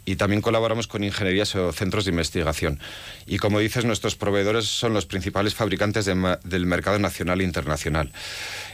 Y 0.05 0.17
también 0.17 0.41
colaboramos 0.41 0.87
con 0.87 1.03
ingenierías 1.03 1.55
o 1.55 1.71
centros 1.71 2.05
de 2.05 2.11
investigación. 2.11 2.79
Y 3.25 3.37
como 3.37 3.59
dices, 3.59 3.85
nuestros 3.85 4.15
proveedores 4.15 4.65
son 4.65 4.93
los 4.93 5.05
principales 5.05 5.55
fabricantes 5.55 6.05
de 6.05 6.17
del 6.43 6.65
mercado 6.65 6.99
nacional 6.99 7.41
e 7.41 7.43
internacional. 7.43 8.11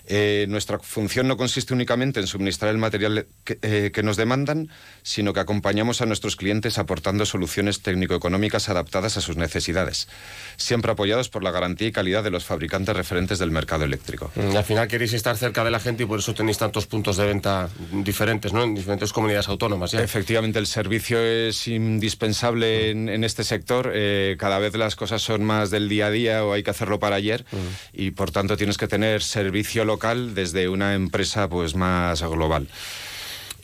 Eh, 0.06 0.46
nuestra 0.50 0.80
función 0.80 1.28
no 1.28 1.38
consiste 1.38 1.74
únicamente 1.74 2.20
en 2.20 2.28
suministrar 2.28 2.72
el 2.72 2.78
material 2.78 3.26
que, 3.46 3.58
eh, 3.62 3.92
que 3.94 4.04
nos 4.04 4.18
demandan, 4.18 4.70
sino 5.02 5.32
que 5.34 5.40
acompañamos 5.40 6.02
a 6.02 6.06
nuestros 6.06 6.36
clientes 6.36 6.78
aportando 6.78 7.26
soluciones 7.26 7.82
técnico-económicas 7.82 8.68
adaptadas 8.68 9.16
a 9.16 9.22
sus 9.22 9.38
necesidades, 9.38 10.10
siempre 10.58 10.92
apoyados 10.92 11.30
por 11.30 11.42
la 11.44 11.52
garantía 11.52 11.88
y 11.88 11.92
calidad 11.94 12.24
de 12.24 12.32
los 12.32 12.44
fabricantes 12.44 12.96
referentes 12.96 13.40
del 13.40 13.52
mercado 13.52 13.86
eléctrico. 13.86 14.32
Mm, 14.36 14.58
Al 14.58 14.64
final 14.66 14.88
queréis 14.90 15.14
estar 15.14 15.38
cerca 15.38 15.64
de 15.64 15.72
la 15.72 15.80
gente 15.80 16.04
y 16.04 16.06
por 16.06 16.20
eso 16.20 16.34
tenéis 16.34 16.58
tantos 16.58 16.86
puntos 16.86 17.16
de 17.16 17.26
venta 17.26 17.70
diferentes, 17.94 18.52
¿no? 18.52 18.64
En 18.64 18.76
diferentes 18.76 19.14
comunidades 19.14 19.48
autónomas. 19.48 19.92
¿ya? 19.92 20.02
Efectivamente, 20.04 20.60
el 20.60 20.68
servicio 20.68 21.18
es 21.22 21.66
indispensable 21.68 22.90
en, 22.90 23.08
en 23.08 23.24
este 23.24 23.44
sector. 23.46 23.92
Eh, 23.94 24.36
cada 24.38 24.60
vez 24.60 24.76
las 24.76 24.96
cosas 24.98 25.22
son 25.22 25.44
más 25.46 25.72
del 25.72 25.88
día 25.88 26.08
a 26.08 26.12
día 26.12 26.44
o 26.46 26.52
hay 26.52 26.64
que 26.64 26.72
hacerlo 26.72 27.00
para 27.00 27.16
ayer 27.16 27.46
y 27.94 28.12
por 28.12 28.32
tanto 28.32 28.58
tienes 28.58 28.78
que 28.78 28.88
tener 28.88 29.24
servicio 29.24 29.86
local 29.86 29.93
desde 30.36 30.70
una 30.70 30.94
empresa 30.96 31.48
pues 31.50 31.76
más 31.76 32.22
global. 32.22 32.68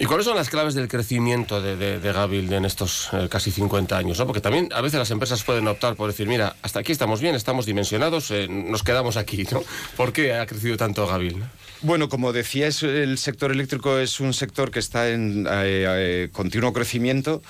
¿Y 0.02 0.06
cuáles 0.06 0.26
son 0.26 0.38
las 0.38 0.50
claves 0.50 0.76
del 0.76 0.88
crecimiento 0.88 1.62
de, 1.62 1.76
de, 1.76 2.00
de 2.00 2.14
Gavil 2.14 2.54
en 2.54 2.64
estos 2.64 3.10
eh, 3.12 3.28
casi 3.30 3.52
50 3.52 3.98
años? 3.98 4.18
¿no? 4.18 4.26
Porque 4.26 4.40
también 4.40 4.70
a 4.74 4.80
veces 4.80 4.98
las 4.98 5.12
empresas 5.12 5.44
pueden 5.44 5.68
optar 5.68 5.98
por 5.98 6.08
decir, 6.08 6.26
mira, 6.26 6.56
hasta 6.62 6.80
aquí 6.80 6.94
estamos 6.94 7.20
bien, 7.20 7.36
estamos 7.36 7.66
dimensionados, 7.66 8.32
eh, 8.32 8.48
nos 8.48 8.82
quedamos 8.82 9.18
aquí, 9.18 9.46
¿no? 9.52 9.62
¿Por 9.98 10.14
qué 10.14 10.36
ha 10.36 10.46
crecido 10.46 10.78
tanto 10.78 11.06
Gavil? 11.06 11.40
no? 11.40 11.50
Bueno, 11.82 12.10
como 12.10 12.34
decías, 12.34 12.84
el 12.84 13.18
sector 13.18 13.52
eléctrico 13.52 14.00
es 14.00 14.20
un 14.20 14.34
sector 14.34 14.70
que 14.70 14.80
está 14.80 15.10
en 15.10 15.48
eh, 15.48 15.86
eh, 15.88 16.30
continuo 16.32 16.74
crecimiento 16.74 17.42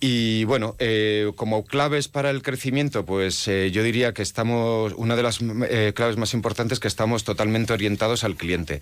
Y 0.00 0.44
bueno, 0.44 0.76
eh, 0.78 1.32
como 1.34 1.64
claves 1.64 2.06
para 2.06 2.30
el 2.30 2.42
crecimiento, 2.42 3.04
pues 3.04 3.48
eh, 3.48 3.72
yo 3.72 3.82
diría 3.82 4.14
que 4.14 4.22
estamos, 4.22 4.92
una 4.96 5.16
de 5.16 5.22
las 5.24 5.40
eh, 5.42 5.92
claves 5.94 6.16
más 6.16 6.34
importantes 6.34 6.76
es 6.76 6.80
que 6.80 6.86
estamos 6.86 7.24
totalmente 7.24 7.72
orientados 7.72 8.22
al 8.22 8.36
cliente. 8.36 8.80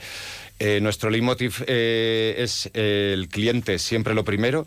nuestro 0.80 1.08
leitmotiv 1.08 1.64
es 1.66 2.70
el 2.74 3.28
cliente 3.28 3.78
siempre 3.78 4.14
lo 4.14 4.24
primero 4.24 4.66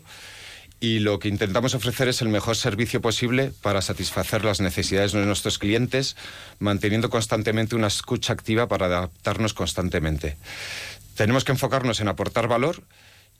y 0.80 1.00
lo 1.00 1.18
que 1.18 1.28
intentamos 1.28 1.74
ofrecer 1.74 2.08
es 2.08 2.22
el 2.22 2.28
mejor 2.28 2.56
servicio 2.56 3.00
posible 3.00 3.52
para 3.62 3.82
satisfacer 3.82 4.44
las 4.44 4.60
necesidades 4.60 5.12
de 5.12 5.24
nuestros 5.26 5.58
clientes, 5.58 6.16
manteniendo 6.58 7.10
constantemente 7.10 7.76
una 7.76 7.88
escucha 7.88 8.32
activa 8.32 8.66
para 8.66 8.86
adaptarnos 8.86 9.52
constantemente. 9.52 10.36
Tenemos 11.14 11.44
que 11.44 11.52
enfocarnos 11.52 12.00
en 12.00 12.08
aportar 12.08 12.48
valor 12.48 12.82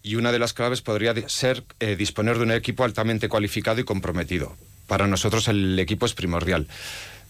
y 0.02 0.16
una 0.16 0.32
de 0.32 0.38
las 0.38 0.52
claves 0.52 0.82
podría 0.82 1.14
ser 1.28 1.64
eh, 1.80 1.96
disponer 1.96 2.38
de 2.38 2.44
un 2.44 2.52
equipo 2.52 2.84
altamente 2.84 3.28
cualificado 3.28 3.80
y 3.80 3.84
comprometido. 3.84 4.56
Para 4.86 5.06
nosotros 5.06 5.48
el 5.48 5.78
equipo 5.78 6.06
es 6.06 6.14
primordial. 6.14 6.66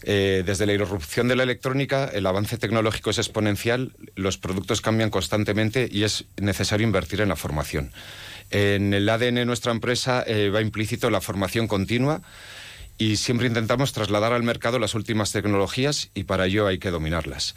Eh, 0.03 0.43
desde 0.45 0.65
la 0.65 0.73
irrupción 0.73 1.27
de 1.27 1.35
la 1.35 1.43
electrónica, 1.43 2.05
el 2.05 2.25
avance 2.25 2.57
tecnológico 2.57 3.11
es 3.11 3.19
exponencial, 3.19 3.91
los 4.15 4.37
productos 4.37 4.81
cambian 4.81 5.11
constantemente 5.11 5.87
y 5.91 6.03
es 6.03 6.25
necesario 6.37 6.87
invertir 6.87 7.21
en 7.21 7.29
la 7.29 7.35
formación. 7.35 7.91
En 8.49 8.93
el 8.93 9.07
ADN 9.07 9.35
de 9.35 9.45
nuestra 9.45 9.71
empresa 9.71 10.23
eh, 10.25 10.49
va 10.49 10.61
implícito 10.61 11.09
la 11.09 11.21
formación 11.21 11.67
continua 11.67 12.21
y 12.97 13.17
siempre 13.17 13.47
intentamos 13.47 13.93
trasladar 13.93 14.33
al 14.33 14.43
mercado 14.43 14.79
las 14.79 14.95
últimas 14.95 15.31
tecnologías 15.31 16.09
y 16.13 16.23
para 16.23 16.47
ello 16.47 16.67
hay 16.67 16.79
que 16.79 16.91
dominarlas. 16.91 17.55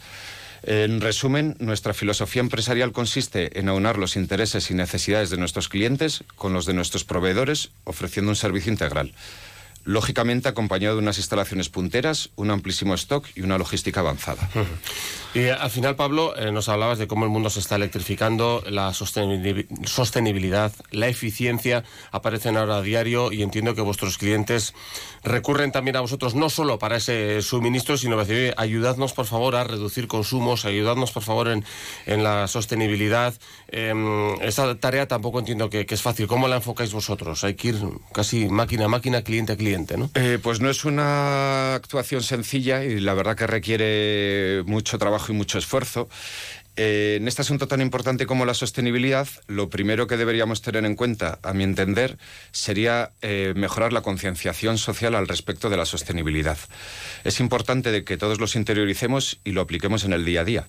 En 0.67 0.99
resumen, 0.99 1.55
nuestra 1.59 1.93
filosofía 1.93 2.39
empresarial 2.39 2.91
consiste 2.91 3.59
en 3.59 3.69
aunar 3.69 3.99
los 3.99 4.15
intereses 4.15 4.71
y 4.71 4.73
necesidades 4.73 5.29
de 5.29 5.37
nuestros 5.37 5.69
clientes 5.69 6.23
con 6.35 6.53
los 6.53 6.65
de 6.65 6.73
nuestros 6.73 7.03
proveedores, 7.03 7.69
ofreciendo 7.83 8.31
un 8.31 8.35
servicio 8.35 8.71
integral 8.71 9.13
lógicamente 9.85 10.49
acompañado 10.49 10.95
de 10.95 11.01
unas 11.01 11.17
instalaciones 11.17 11.69
punteras, 11.69 12.31
un 12.35 12.51
amplísimo 12.51 12.93
stock 12.95 13.25
y 13.35 13.41
una 13.41 13.57
logística 13.57 14.01
avanzada. 14.01 14.49
Y 15.35 15.49
al 15.49 15.69
final, 15.69 15.97
Pablo, 15.97 16.33
eh, 16.37 16.53
nos 16.53 16.69
hablabas 16.69 16.97
de 16.97 17.07
cómo 17.07 17.25
el 17.25 17.29
mundo 17.29 17.49
se 17.49 17.59
está 17.59 17.75
electrificando, 17.75 18.63
la 18.69 18.93
sostenibilidad, 18.93 20.71
la 20.91 21.09
eficiencia 21.09 21.83
aparecen 22.13 22.55
ahora 22.55 22.77
a 22.77 22.81
diario 22.81 23.33
y 23.33 23.43
entiendo 23.43 23.75
que 23.75 23.81
vuestros 23.81 24.17
clientes 24.17 24.73
recurren 25.25 25.73
también 25.73 25.97
a 25.97 25.99
vosotros 25.99 26.35
no 26.35 26.49
solo 26.49 26.79
para 26.79 26.95
ese 26.95 27.41
suministro, 27.41 27.97
sino 27.97 28.15
para 28.15 28.27
decir, 28.29 28.53
ayudadnos 28.55 29.11
por 29.11 29.25
favor 29.25 29.57
a 29.57 29.65
reducir 29.65 30.07
consumos, 30.07 30.63
ayudadnos 30.63 31.11
por 31.11 31.23
favor 31.23 31.49
en, 31.49 31.65
en 32.05 32.23
la 32.23 32.47
sostenibilidad. 32.47 33.33
Eh, 33.67 33.93
esa 34.41 34.73
tarea 34.75 35.05
tampoco 35.05 35.39
entiendo 35.39 35.69
que, 35.69 35.85
que 35.85 35.95
es 35.95 36.01
fácil. 36.01 36.27
¿Cómo 36.27 36.47
la 36.47 36.55
enfocáis 36.55 36.93
vosotros? 36.93 37.43
Hay 37.43 37.55
que 37.55 37.69
ir 37.69 37.75
casi 38.13 38.47
máquina 38.47 38.85
a 38.85 38.87
máquina, 38.87 39.21
cliente 39.21 39.51
a 39.51 39.57
cliente. 39.57 39.74
Eh, 40.15 40.39
pues 40.41 40.61
no 40.61 40.69
es 40.69 40.85
una 40.85 41.75
actuación 41.75 42.23
sencilla 42.23 42.83
y 42.83 42.99
la 42.99 43.13
verdad 43.13 43.35
que 43.35 43.47
requiere 43.47 44.63
mucho 44.65 44.97
trabajo 44.97 45.31
y 45.31 45.35
mucho 45.35 45.57
esfuerzo. 45.57 46.09
Eh, 46.77 47.17
en 47.21 47.27
este 47.27 47.41
asunto 47.41 47.67
tan 47.67 47.79
importante 47.79 48.25
como 48.25 48.45
la 48.45 48.53
sostenibilidad, 48.53 49.27
lo 49.47 49.69
primero 49.69 50.07
que 50.07 50.17
deberíamos 50.17 50.61
tener 50.61 50.83
en 50.83 50.95
cuenta, 50.95 51.39
a 51.41 51.53
mi 51.53 51.63
entender, 51.63 52.17
sería 52.51 53.11
eh, 53.21 53.53
mejorar 53.55 53.93
la 53.93 54.01
concienciación 54.01 54.77
social 54.77 55.15
al 55.15 55.27
respecto 55.27 55.69
de 55.69 55.77
la 55.77 55.85
sostenibilidad. 55.85 56.57
Es 57.23 57.39
importante 57.39 57.91
de 57.91 58.03
que 58.03 58.17
todos 58.17 58.41
los 58.41 58.57
interioricemos 58.57 59.39
y 59.45 59.51
lo 59.51 59.61
apliquemos 59.61 60.03
en 60.03 60.11
el 60.11 60.25
día 60.25 60.41
a 60.41 60.45
día. 60.45 60.67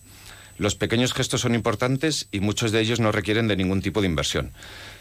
Los 0.58 0.76
pequeños 0.76 1.12
gestos 1.12 1.40
son 1.42 1.54
importantes 1.54 2.28
y 2.30 2.40
muchos 2.40 2.72
de 2.72 2.80
ellos 2.80 3.00
no 3.00 3.12
requieren 3.12 3.48
de 3.48 3.56
ningún 3.56 3.82
tipo 3.82 4.00
de 4.00 4.06
inversión. 4.06 4.52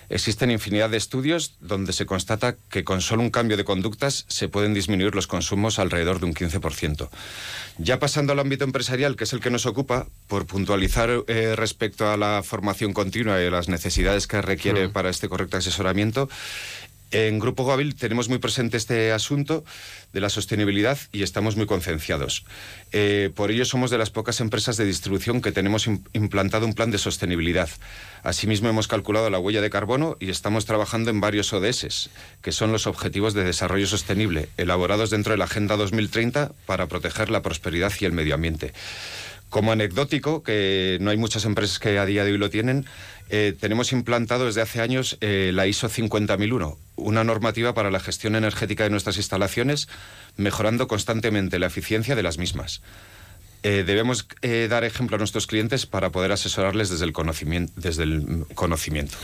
Existen 0.09 0.51
infinidad 0.51 0.89
de 0.89 0.97
estudios 0.97 1.55
donde 1.59 1.93
se 1.93 2.05
constata 2.05 2.55
que 2.69 2.83
con 2.83 3.01
solo 3.01 3.21
un 3.24 3.29
cambio 3.29 3.57
de 3.57 3.63
conductas 3.63 4.25
se 4.27 4.47
pueden 4.47 4.74
disminuir 4.74 5.15
los 5.15 5.27
consumos 5.27 5.79
alrededor 5.79 6.19
de 6.19 6.25
un 6.27 6.33
15%. 6.33 7.09
Ya 7.77 8.00
pasando 8.00 8.33
al 8.33 8.39
ámbito 8.39 8.63
empresarial, 8.63 9.15
que 9.15 9.25
es 9.25 9.33
el 9.33 9.41
que 9.41 9.50
nos 9.50 9.65
ocupa, 9.65 10.07
por 10.27 10.45
puntualizar 10.45 11.09
eh, 11.27 11.55
respecto 11.55 12.09
a 12.09 12.17
la 12.17 12.41
formación 12.43 12.93
continua 12.93 13.41
y 13.41 13.50
las 13.50 13.69
necesidades 13.69 14.27
que 14.27 14.41
requiere 14.41 14.89
para 14.89 15.09
este 15.09 15.29
correcto 15.29 15.57
asesoramiento, 15.57 16.29
en 17.12 17.39
Grupo 17.39 17.65
Gabil 17.65 17.95
tenemos 17.95 18.29
muy 18.29 18.39
presente 18.39 18.77
este 18.77 19.12
asunto 19.12 19.63
de 20.13 20.21
la 20.21 20.29
sostenibilidad 20.29 20.97
y 21.12 21.24
estamos 21.24 21.55
muy 21.55 21.65
concienciados. 21.65 22.45
Eh, 22.91 23.31
por 23.35 23.51
ello 23.51 23.65
somos 23.65 23.91
de 23.91 23.97
las 23.97 24.09
pocas 24.09 24.39
empresas 24.41 24.77
de 24.77 24.85
distribución 24.85 25.41
que 25.41 25.51
tenemos 25.51 25.88
implantado 26.13 26.65
un 26.65 26.74
plan 26.74 26.91
de 26.91 26.97
sostenibilidad. 26.97 27.69
Asimismo 28.24 28.69
hemos 28.69 28.88
calculado 28.88 29.29
la 29.29 29.39
huella 29.39 29.62
de 29.62 29.69
carbono 29.69 30.17
y 30.19 30.29
estamos 30.29 30.65
trabajando 30.65 31.12
en 31.12 31.21
varios 31.21 31.53
ODS, 31.53 32.09
que 32.41 32.51
son 32.51 32.71
los 32.71 32.88
Objetivos 32.88 33.33
de 33.33 33.43
Desarrollo 33.43 33.88
Sostenible, 33.88 34.50
elaborados 34.57 35.09
dentro 35.09 35.31
de 35.31 35.38
la 35.38 35.45
Agenda 35.45 35.77
2030 35.77 36.51
para 36.65 36.88
proteger 36.88 37.29
la 37.29 37.41
prosperidad 37.41 37.93
y 38.00 38.05
el 38.05 38.13
medio 38.13 38.35
ambiente. 38.35 38.74
Como 39.55 39.71
anecdótico, 39.71 40.43
que 40.43 40.97
no 41.00 41.12
hay 41.12 41.15
muchas 41.15 41.45
empresas 41.45 41.79
que 41.79 41.97
a 41.97 42.05
día 42.05 42.25
de 42.25 42.33
hoy 42.33 42.38
lo 42.38 42.50
tienen, 42.50 42.85
eh, 43.29 43.55
tenemos 43.57 43.93
implantado 43.93 44.47
desde 44.47 44.59
hace 44.59 44.81
años 44.81 45.17
eh, 45.21 45.51
la 45.53 45.65
ISO 45.65 45.88
50001, 45.88 46.77
una 46.97 47.24
normativa 47.24 47.74
para 47.74 47.89
la 47.89 48.01
gestión 48.01 48.35
energética 48.35 48.83
de 48.83 48.89
nuestras 48.89 49.15
instalaciones, 49.15 49.88
mejorando 50.35 50.89
constantemente 50.89 51.57
la 51.57 51.67
eficiencia 51.67 52.17
de 52.17 52.24
las 52.24 52.38
mismas. 52.38 52.81
Eh, 53.67 53.84
debemos 53.84 54.27
eh, 54.43 54.67
dar 54.69 54.84
ejemplo 54.84 55.15
a 55.15 55.17
nuestros 55.17 55.48
clientes 55.48 55.88
para 55.88 56.12
poder 56.12 56.31
asesorarles 56.31 56.91
desde 56.91 57.03
el 57.03 57.13
conocimiento. 57.13 57.74
Desde 57.75 58.03
el 58.03 58.45
conocimiento. 58.53 59.17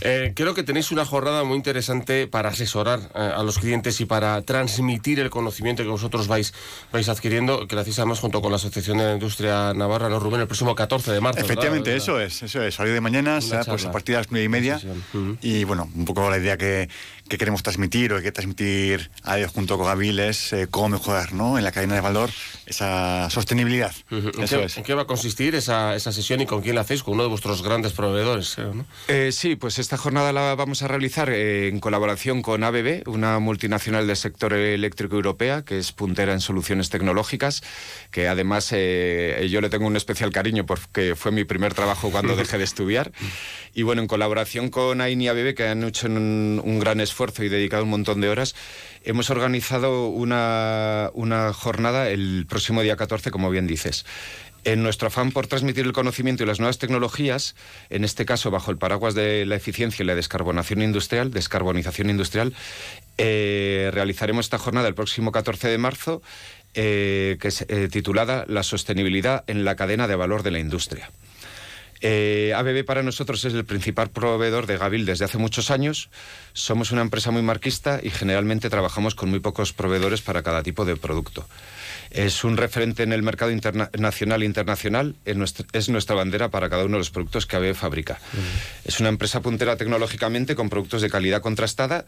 Eh, 0.00 0.32
creo 0.34 0.54
que 0.54 0.64
tenéis 0.64 0.90
una 0.90 1.04
jornada 1.04 1.44
muy 1.44 1.56
interesante 1.56 2.26
para 2.26 2.48
asesorar 2.48 3.12
a 3.14 3.40
los 3.44 3.60
clientes 3.60 4.00
y 4.00 4.06
para 4.06 4.42
transmitir 4.42 5.20
el 5.20 5.30
conocimiento 5.30 5.84
que 5.84 5.88
vosotros 5.88 6.26
vais, 6.26 6.52
vais 6.90 7.08
adquiriendo, 7.08 7.68
que 7.68 7.76
lo 7.76 7.82
hacéis 7.82 8.00
además 8.00 8.18
junto 8.18 8.42
con 8.42 8.50
la 8.50 8.56
Asociación 8.56 8.98
de 8.98 9.04
la 9.04 9.12
Industria 9.12 9.72
Navarra, 9.72 10.08
¿no, 10.08 10.18
Rubén? 10.18 10.40
El 10.40 10.48
próximo 10.48 10.74
14 10.74 11.12
de 11.12 11.20
marzo. 11.20 11.38
Efectivamente, 11.38 11.94
eso 11.94 12.20
es, 12.20 12.42
eso 12.42 12.64
es. 12.64 12.74
Salir 12.74 12.92
de 12.92 13.00
mañana, 13.00 13.38
pues, 13.66 13.84
a 13.84 13.92
partir 13.92 14.16
de 14.16 14.20
las 14.20 14.32
nueve 14.32 14.46
y 14.46 14.48
media. 14.48 14.80
Y 15.42 15.62
bueno, 15.62 15.88
un 15.94 16.06
poco 16.06 16.28
la 16.28 16.38
idea 16.38 16.56
que, 16.56 16.88
que 17.28 17.38
queremos 17.38 17.62
transmitir 17.62 18.12
o 18.14 18.20
que 18.20 18.32
transmitir 18.32 19.12
a 19.22 19.38
ellos 19.38 19.52
junto 19.52 19.78
con 19.78 19.86
Gabil 19.86 20.18
es 20.18 20.56
cómo 20.72 20.88
mejorar 20.88 21.34
¿no? 21.34 21.56
en 21.56 21.62
la 21.62 21.70
cadena 21.70 21.94
de 21.94 22.00
valor 22.00 22.30
esa 22.66 23.30
sostenibilidad. 23.30 23.59
¿En, 24.10 24.84
qué, 24.84 24.94
va 24.94 25.02
a 25.02 25.06
consistir 25.06 25.54
esa, 25.54 25.94
esa, 25.94 26.12
sesión 26.12 26.40
y 26.40 26.46
con 26.46 26.62
quién 26.62 26.74
la 26.74 26.82
hacéis? 26.82 27.02
Con 27.02 27.14
uno 27.14 27.24
de 27.24 27.28
vuestros 27.28 27.62
grandes 27.62 27.92
proveedores. 27.92 28.56
Eh, 29.08 29.30
sí, 29.32 29.56
pues 29.56 29.78
esta 29.78 29.96
jornada 29.96 30.32
la 30.32 30.54
vamos 30.54 30.82
a 30.82 30.88
realizar 30.88 31.30
eh, 31.30 31.68
en 31.68 31.80
colaboración 31.80 32.42
con 32.42 32.64
ABB, 32.64 33.02
una 33.06 33.38
multinacional 33.38 34.06
del 34.06 34.16
sector 34.16 34.52
eléctrico 34.52 35.16
europea 35.16 35.62
que 35.64 35.78
es 35.78 35.92
puntera 35.92 36.32
en 36.32 36.40
soluciones 36.40 36.90
tecnológicas, 36.90 37.62
que 38.10 38.28
además 38.28 38.68
eh, 38.72 39.46
yo 39.50 39.60
le 39.60 39.70
tengo 39.70 39.86
un 39.86 39.96
especial 39.96 40.30
cariño 40.30 40.66
porque 40.66 41.14
fue 41.16 41.32
mi 41.32 41.44
primer 41.44 41.74
trabajo 41.74 42.10
cuando 42.10 42.36
dejé 42.36 42.58
de 42.58 42.64
estudiar. 42.64 43.12
Y 43.72 43.84
bueno, 43.84 44.02
en 44.02 44.08
colaboración 44.08 44.68
con 44.68 45.00
AINI 45.00 45.26
y 45.26 45.28
ABB, 45.28 45.54
que 45.54 45.68
han 45.68 45.84
hecho 45.84 46.08
un, 46.08 46.60
un 46.64 46.80
gran 46.80 47.00
esfuerzo 47.00 47.44
y 47.44 47.48
dedicado 47.48 47.84
un 47.84 47.90
montón 47.90 48.20
de 48.20 48.28
horas, 48.28 48.56
hemos 49.04 49.30
organizado 49.30 50.08
una, 50.08 51.10
una 51.14 51.52
jornada 51.52 52.10
el 52.10 52.46
próximo 52.48 52.82
día 52.82 52.96
14, 52.96 53.30
como 53.30 53.50
bien 53.50 53.66
dices. 53.66 54.04
En 54.64 54.82
nuestro 54.82 55.08
afán 55.08 55.32
por 55.32 55.46
transmitir 55.46 55.86
el 55.86 55.92
conocimiento 55.92 56.42
y 56.42 56.46
las 56.46 56.60
nuevas 56.60 56.78
tecnologías, 56.78 57.56
en 57.88 58.04
este 58.04 58.26
caso 58.26 58.50
bajo 58.50 58.70
el 58.70 58.76
paraguas 58.76 59.14
de 59.14 59.46
la 59.46 59.56
eficiencia 59.56 60.02
y 60.02 60.06
la 60.06 60.14
descarbonización 60.14 60.82
industrial, 60.82 61.30
descarbonización 61.30 62.10
industrial, 62.10 62.52
eh, 63.16 63.90
realizaremos 63.92 64.46
esta 64.46 64.58
jornada 64.58 64.88
el 64.88 64.94
próximo 64.94 65.32
14 65.32 65.68
de 65.68 65.78
marzo, 65.78 66.20
eh, 66.74 67.38
que 67.40 67.48
es 67.48 67.64
eh, 67.68 67.88
titulada 67.90 68.44
La 68.48 68.62
sostenibilidad 68.62 69.44
en 69.46 69.64
la 69.64 69.76
cadena 69.76 70.06
de 70.06 70.16
valor 70.16 70.42
de 70.42 70.50
la 70.50 70.58
industria. 70.58 71.10
Eh, 72.00 72.52
ABB 72.56 72.84
para 72.84 73.02
nosotros 73.02 73.44
es 73.44 73.52
el 73.52 73.64
principal 73.64 74.10
proveedor 74.10 74.66
de 74.66 74.78
Gabil 74.78 75.04
desde 75.04 75.24
hace 75.24 75.38
muchos 75.38 75.70
años. 75.70 76.08
Somos 76.52 76.92
una 76.92 77.02
empresa 77.02 77.30
muy 77.30 77.42
marquista 77.42 78.00
y 78.02 78.10
generalmente 78.10 78.70
trabajamos 78.70 79.14
con 79.14 79.30
muy 79.30 79.40
pocos 79.40 79.72
proveedores 79.72 80.22
para 80.22 80.42
cada 80.42 80.62
tipo 80.62 80.84
de 80.84 80.96
producto. 80.96 81.46
Es 82.10 82.42
un 82.42 82.56
referente 82.56 83.02
en 83.02 83.12
el 83.12 83.22
mercado 83.22 83.52
nacional 83.98 84.42
e 84.42 84.46
internacional, 84.46 85.14
es 85.24 85.88
nuestra 85.88 86.16
bandera 86.16 86.48
para 86.48 86.68
cada 86.68 86.84
uno 86.84 86.94
de 86.94 87.00
los 87.00 87.10
productos 87.10 87.46
que 87.46 87.56
ABB 87.56 87.74
fabrica. 87.74 88.18
Es 88.84 88.98
una 88.98 89.10
empresa 89.10 89.40
puntera 89.40 89.76
tecnológicamente 89.76 90.56
con 90.56 90.70
productos 90.70 91.02
de 91.02 91.10
calidad 91.10 91.40
contrastada 91.40 92.06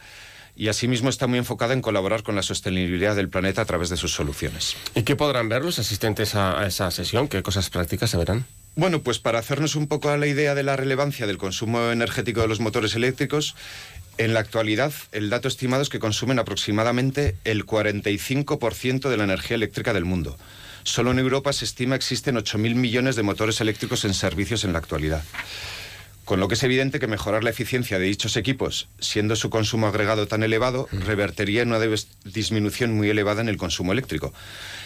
y 0.56 0.68
asimismo 0.68 1.08
está 1.08 1.28
muy 1.28 1.38
enfocada 1.38 1.72
en 1.72 1.82
colaborar 1.82 2.24
con 2.24 2.34
la 2.34 2.42
sostenibilidad 2.42 3.14
del 3.14 3.28
planeta 3.28 3.62
a 3.62 3.64
través 3.64 3.90
de 3.90 3.96
sus 3.96 4.12
soluciones. 4.12 4.76
¿Y 4.94 5.02
qué 5.02 5.14
podrán 5.14 5.48
ver 5.48 5.64
los 5.64 5.78
asistentes 5.78 6.34
a 6.34 6.66
esa 6.66 6.90
sesión? 6.90 7.28
¿Qué 7.28 7.42
cosas 7.42 7.70
prácticas 7.70 8.10
se 8.10 8.16
verán? 8.16 8.44
Bueno, 8.74 9.02
pues 9.02 9.18
para 9.18 9.38
hacernos 9.38 9.76
un 9.76 9.86
poco 9.86 10.08
a 10.08 10.16
la 10.16 10.26
idea 10.26 10.54
de 10.54 10.62
la 10.62 10.76
relevancia 10.76 11.26
del 11.26 11.36
consumo 11.36 11.90
energético 11.90 12.40
de 12.40 12.48
los 12.48 12.60
motores 12.60 12.94
eléctricos, 12.94 13.54
en 14.16 14.32
la 14.32 14.40
actualidad 14.40 14.94
el 15.12 15.28
dato 15.28 15.46
estimado 15.46 15.82
es 15.82 15.90
que 15.90 15.98
consumen 15.98 16.38
aproximadamente 16.38 17.36
el 17.44 17.66
45% 17.66 19.10
de 19.10 19.16
la 19.18 19.24
energía 19.24 19.56
eléctrica 19.56 19.92
del 19.92 20.06
mundo. 20.06 20.38
Solo 20.84 21.10
en 21.10 21.18
Europa 21.18 21.52
se 21.52 21.66
estima 21.66 21.96
existen 21.96 22.36
8.000 22.36 22.74
millones 22.74 23.14
de 23.14 23.22
motores 23.22 23.60
eléctricos 23.60 24.06
en 24.06 24.14
servicios 24.14 24.64
en 24.64 24.72
la 24.72 24.78
actualidad. 24.78 25.22
Con 26.24 26.38
lo 26.38 26.46
que 26.46 26.54
es 26.54 26.62
evidente 26.62 27.00
que 27.00 27.08
mejorar 27.08 27.42
la 27.42 27.50
eficiencia 27.50 27.98
de 27.98 28.06
dichos 28.06 28.36
equipos, 28.36 28.88
siendo 29.00 29.34
su 29.34 29.50
consumo 29.50 29.88
agregado 29.88 30.28
tan 30.28 30.44
elevado, 30.44 30.88
revertería 30.92 31.62
en 31.62 31.72
una 31.72 31.84
disminución 32.24 32.94
muy 32.94 33.10
elevada 33.10 33.40
en 33.40 33.48
el 33.48 33.56
consumo 33.56 33.92
eléctrico. 33.92 34.32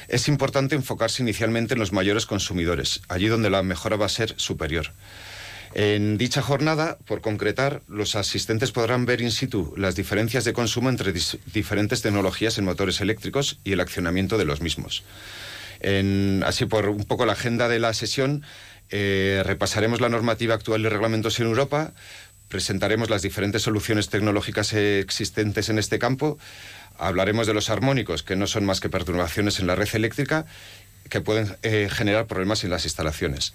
Es 0.09 0.29
importante 0.29 0.75
enfocarse 0.75 1.23
inicialmente 1.23 1.75
en 1.75 1.81
los 1.81 1.93
mayores 1.93 2.25
consumidores, 2.25 3.03
allí 3.09 3.27
donde 3.27 3.51
la 3.51 3.63
mejora 3.63 3.97
va 3.97 4.07
a 4.07 4.11
ser 4.11 4.35
superior. 4.39 4.93
En 5.75 6.17
dicha 6.17 6.41
jornada, 6.41 6.97
por 7.05 7.21
concretar, 7.21 7.83
los 7.87 8.17
asistentes 8.17 8.73
podrán 8.73 9.05
ver 9.05 9.21
in 9.21 9.31
situ 9.31 9.75
las 9.77 9.95
diferencias 9.95 10.45
de 10.47 10.55
consumo 10.55 10.89
entre 10.89 11.13
diferentes 11.53 12.01
tecnologías 12.01 12.57
en 12.57 12.65
motores 12.65 13.03
eléctricos 13.03 13.59
y 13.63 13.73
el 13.73 13.81
accionamiento 13.81 14.39
de 14.39 14.47
los 14.47 14.63
mismos. 14.63 15.05
así, 16.47 16.65
por 16.65 16.89
un 16.89 17.05
poco 17.05 17.27
la 17.27 17.35
agenda 17.35 17.69
de 17.69 17.79
la 17.79 17.93
sesión, 17.93 18.43
eh, 18.91 19.43
repasaremos 19.45 20.01
la 20.01 20.09
normativa 20.09 20.55
actual 20.55 20.83
de 20.83 20.91
reglamentos 20.91 21.39
en 21.41 21.47
Europa, 21.47 21.93
presentaremos 22.49 23.11
las 23.11 23.23
diferentes 23.23 23.63
soluciones 23.63 24.09
tecnológicas 24.09 24.73
existentes 24.73 25.69
en 25.69 25.79
este 25.79 25.99
campo, 25.99 26.39
hablaremos 26.99 27.47
de 27.47 27.55
los 27.55 27.71
armónicos, 27.71 28.23
que 28.23 28.37
no 28.37 28.47
son 28.47 28.65
más 28.65 28.81
que 28.81 28.89
perturbaciones 28.89 29.59
en 29.61 29.67
la 29.67 29.75
red 29.75 29.89
eléctrica 29.95 30.47
que 31.09 31.21
pueden 31.21 31.57
eh, 31.63 31.89
generar 31.91 32.27
problemas 32.27 32.65
en 32.65 32.71
las 32.71 32.85
instalaciones. 32.85 33.53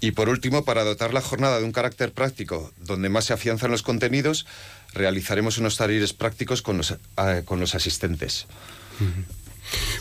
Y 0.00 0.12
por 0.12 0.28
último, 0.28 0.64
para 0.64 0.82
dotar 0.82 1.14
la 1.14 1.20
jornada 1.20 1.58
de 1.58 1.64
un 1.64 1.72
carácter 1.72 2.12
práctico 2.12 2.72
donde 2.78 3.08
más 3.08 3.26
se 3.26 3.34
afianzan 3.34 3.70
los 3.70 3.82
contenidos, 3.82 4.46
realizaremos 4.94 5.58
unos 5.58 5.76
talleres 5.76 6.12
prácticos 6.12 6.60
con 6.60 6.76
los, 6.76 6.90
eh, 6.90 7.42
con 7.44 7.60
los 7.60 7.74
asistentes. 7.74 8.46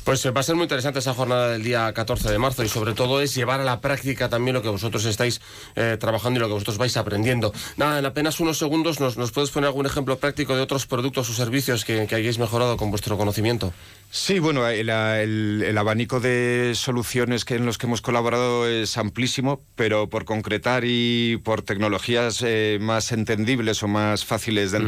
Pues 0.04 0.26
eh, 0.26 0.32
va 0.32 0.42
a 0.42 0.44
ser 0.44 0.56
muy 0.56 0.64
interesante 0.64 1.00
esa 1.00 1.14
jornada 1.14 1.50
del 1.50 1.64
día 1.64 1.92
14 1.94 2.32
de 2.32 2.38
marzo 2.40 2.64
y 2.64 2.70
sobre 2.70 2.94
todo 2.94 3.22
es 3.22 3.36
llevar 3.36 3.62
a 3.62 3.64
la 3.64 3.82
práctica 3.82 4.30
también 4.30 4.56
lo 4.56 4.62
que 4.62 4.70
vosotros 4.70 5.06
estáis 5.06 5.42
eh, 5.76 5.98
trabajando 6.00 6.40
y 6.40 6.42
lo 6.42 6.48
que 6.48 6.54
vosotros 6.54 6.78
vais 6.78 6.98
aprendiendo. 6.98 7.54
Nada, 7.78 8.00
en 8.00 8.06
apenas 8.06 8.40
unos 8.40 8.58
segundos 8.58 9.00
nos, 9.00 9.32
puedes 9.32 9.52
poner 9.52 9.68
algún 9.68 9.86
ejemplo 9.86 10.18
práctico 10.18 10.56
de 10.56 10.62
otros 10.62 10.86
productos 10.88 11.30
o 11.30 11.34
servicios 11.34 11.86
que, 11.86 12.02
hayáis 12.12 12.40
mejorado 12.40 12.78
con 12.78 12.90
vuestro 12.90 13.18
conocimiento. 13.18 13.74
Sí, 14.10 14.40
bueno, 14.40 14.68
el, 14.68 15.78
abanico 15.78 16.20
de 16.20 16.74
soluciones 16.76 17.46
que 17.46 17.56
en 17.56 17.66
los 17.66 17.78
que 17.78 17.86
hemos 17.86 18.02
colaborado 18.02 18.68
es 18.68 18.98
amplísimo, 18.98 19.62
pero 19.76 20.10
por 20.10 20.26
concretar 20.26 20.84
y 20.86 21.38
por 21.44 21.62
tecnologías 21.62 22.44
eh, 22.46 22.78
más 22.82 23.12
entendibles 23.14 23.84
o 23.84 23.88
más 23.88 24.26
fáciles 24.26 24.72
de 24.72 24.80
mm. 24.80 24.88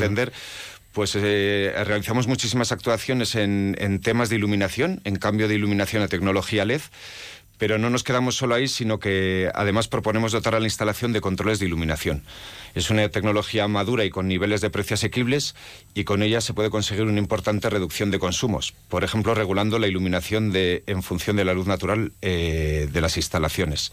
Pues 0.93 1.15
eh, 1.15 1.73
realizamos 1.85 2.27
muchísimas 2.27 2.71
actuaciones 2.71 3.35
en, 3.35 3.99
temas 4.01 4.29
de 4.29 4.35
iluminación, 4.35 5.01
en 5.03 5.15
cambio 5.15 5.47
de 5.47 5.55
iluminación 5.55 6.03
a 6.03 6.07
tecnología 6.07 6.65
LED, 6.65 6.81
pero 7.57 7.77
no 7.77 7.89
nos 7.89 8.03
quedamos 8.03 8.35
solo 8.35 8.55
ahí, 8.55 8.67
sino 8.67 8.99
que 8.99 9.49
además 9.55 9.87
proponemos 9.87 10.31
dotar 10.31 10.53
a 10.55 10.59
la 10.59 10.65
instalación 10.65 11.13
de 11.13 11.21
controles 11.21 11.59
de 11.59 11.65
iluminación. 11.65 12.23
Es 12.75 12.89
una 12.89 13.07
tecnología 13.09 13.67
madura 13.67 14.05
y 14.05 14.09
con 14.09 14.27
niveles 14.27 14.61
de 14.61 14.69
precio 14.69 14.95
asequibles 14.95 15.55
y 15.93 16.03
con 16.03 16.23
ella 16.23 16.41
se 16.41 16.53
puede 16.53 16.69
conseguir 16.69 17.05
una 17.05 17.19
importante 17.19 17.69
reducción 17.69 18.11
de 18.11 18.19
consumos, 18.19 18.73
por 18.89 19.03
ejemplo, 19.03 19.33
regulando 19.33 19.79
la 19.79 19.87
iluminación 19.87 20.51
de, 20.51 20.83
en 20.87 21.03
función 21.03 21.37
de 21.37 21.45
la 21.45 21.53
luz 21.53 21.67
natural 21.67 22.11
eh, 22.21 22.87
de 22.91 23.01
las 23.01 23.17
instalaciones. 23.17 23.91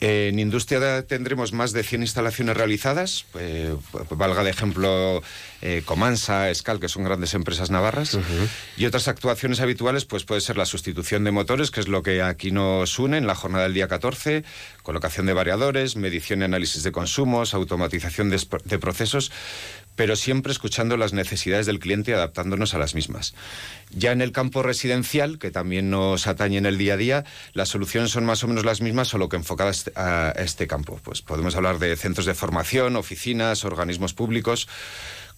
En 0.00 0.38
industria 0.38 1.02
tendremos 1.02 1.52
más 1.52 1.72
de 1.72 1.82
100 1.82 2.02
instalaciones 2.02 2.56
realizadas, 2.56 3.26
eh, 3.38 3.76
valga 4.10 4.42
de 4.42 4.48
ejemplo 4.48 5.22
eh, 5.60 5.82
Comansa, 5.84 6.48
Escal, 6.48 6.80
que 6.80 6.88
son 6.88 7.04
grandes 7.04 7.34
empresas 7.34 7.70
navarras, 7.70 8.18
y 8.78 8.86
otras 8.86 9.08
actuaciones 9.08 9.60
habituales 9.60 10.06
pues 10.06 10.24
puede 10.24 10.40
ser 10.40 10.56
la 10.56 10.64
sustitución 10.64 11.24
de 11.24 11.32
motores, 11.32 11.70
que 11.70 11.80
es 11.80 11.88
lo 11.88 12.02
que 12.02 12.22
aquí 12.22 12.50
nos 12.50 12.98
une 12.98 13.18
en 13.18 13.26
la 13.26 13.34
jornada 13.34 13.64
del 13.64 13.74
día 13.74 13.88
14, 13.88 14.42
colocación 14.82 15.26
de 15.26 15.34
variadores, 15.34 15.96
medición 15.96 16.40
y 16.40 16.44
análisis 16.44 16.82
de 16.82 16.92
consumos, 16.92 17.52
automatización 17.52 18.30
de 18.30 18.78
procesos, 18.78 19.30
pero 20.00 20.16
siempre 20.16 20.50
escuchando 20.50 20.96
las 20.96 21.12
necesidades 21.12 21.66
del 21.66 21.78
cliente 21.78 22.12
y 22.12 22.14
adaptándonos 22.14 22.72
a 22.72 22.78
las 22.78 22.94
mismas. 22.94 23.34
Ya 23.90 24.12
en 24.12 24.22
el 24.22 24.32
campo 24.32 24.62
residencial, 24.62 25.38
que 25.38 25.50
también 25.50 25.90
nos 25.90 26.26
atañe 26.26 26.56
en 26.56 26.64
el 26.64 26.78
día 26.78 26.94
a 26.94 26.96
día, 26.96 27.24
las 27.52 27.68
soluciones 27.68 28.10
son 28.10 28.24
más 28.24 28.42
o 28.42 28.48
menos 28.48 28.64
las 28.64 28.80
mismas, 28.80 29.08
solo 29.08 29.28
que 29.28 29.36
enfocadas 29.36 29.90
a 29.96 30.32
este 30.38 30.66
campo. 30.66 30.98
Pues 31.02 31.20
podemos 31.20 31.54
hablar 31.54 31.78
de 31.78 31.94
centros 31.96 32.24
de 32.24 32.32
formación, 32.32 32.96
oficinas, 32.96 33.66
organismos 33.66 34.14
públicos. 34.14 34.68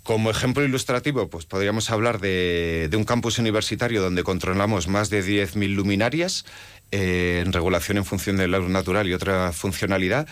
Como 0.05 0.31
ejemplo 0.31 0.63
ilustrativo, 0.63 1.29
pues 1.29 1.45
podríamos 1.45 1.91
hablar 1.91 2.21
de, 2.21 2.89
un 2.95 3.03
campus 3.03 3.41
universitario 3.41 4.01
donde 4.01 4.23
controlamos 4.23 4.87
más 4.87 5.11
de 5.11 5.25
10.000 5.25 5.75
luminarias 5.75 6.45
eh, 6.93 7.43
en 7.45 7.53
regulación 7.53 7.99
en 7.99 8.05
función 8.05 8.37
de 8.37 8.47
la 8.47 8.59
luz 8.59 8.71
natural 8.71 9.09
y 9.09 9.13
otra 9.13 9.51
funcionalidad 9.51 10.29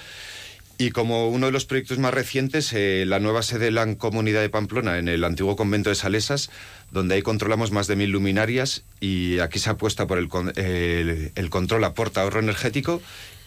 y 0.80 0.92
como 0.92 1.28
uno 1.28 1.44
de 1.44 1.52
los 1.52 1.66
proyectos 1.66 1.98
más 1.98 2.14
recientes, 2.14 2.72
eh, 2.72 3.04
la 3.06 3.18
nueva 3.18 3.42
sede 3.42 3.66
de 3.66 3.70
la 3.70 3.96
Comunidad 3.96 4.40
de 4.40 4.48
Pamplona, 4.48 4.96
en 4.96 5.08
el 5.08 5.24
antiguo 5.24 5.54
convento 5.54 5.90
de 5.90 5.94
Salesas, 5.94 6.48
donde 6.90 7.14
ahí 7.14 7.22
controlamos 7.22 7.70
más 7.70 7.86
de 7.86 7.96
mil 7.96 8.10
luminarias 8.10 8.84
y 9.00 9.38
aquí 9.40 9.58
se 9.58 9.70
apuesta 9.70 10.06
por 10.06 10.18
el, 10.18 10.28
el, 10.56 11.32
el 11.34 11.50
control 11.50 11.84
aporta 11.84 12.22
ahorro 12.22 12.40
energético 12.40 13.00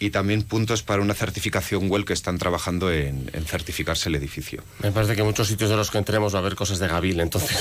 y 0.03 0.09
también 0.09 0.43
puntos 0.43 0.83
para 0.83 1.01
una 1.01 1.13
certificación 1.13 1.89
WELL 1.89 2.03
que 2.03 2.11
están 2.11 2.37
trabajando 2.37 2.91
en, 2.91 3.31
certificarse 3.45 4.09
el 4.09 4.15
edificio. 4.15 4.61
Me 4.81 4.91
parece 4.91 5.15
que 5.15 5.21
en 5.21 5.27
muchos 5.27 5.47
sitios 5.47 5.69
de 5.69 5.77
los 5.77 5.91
que 5.91 5.97
entremos 5.97 6.33
va 6.33 6.39
a 6.39 6.41
haber 6.41 6.55
cosas 6.55 6.79
de 6.79 6.89
Gabil, 6.89 7.21
entonces 7.21 7.57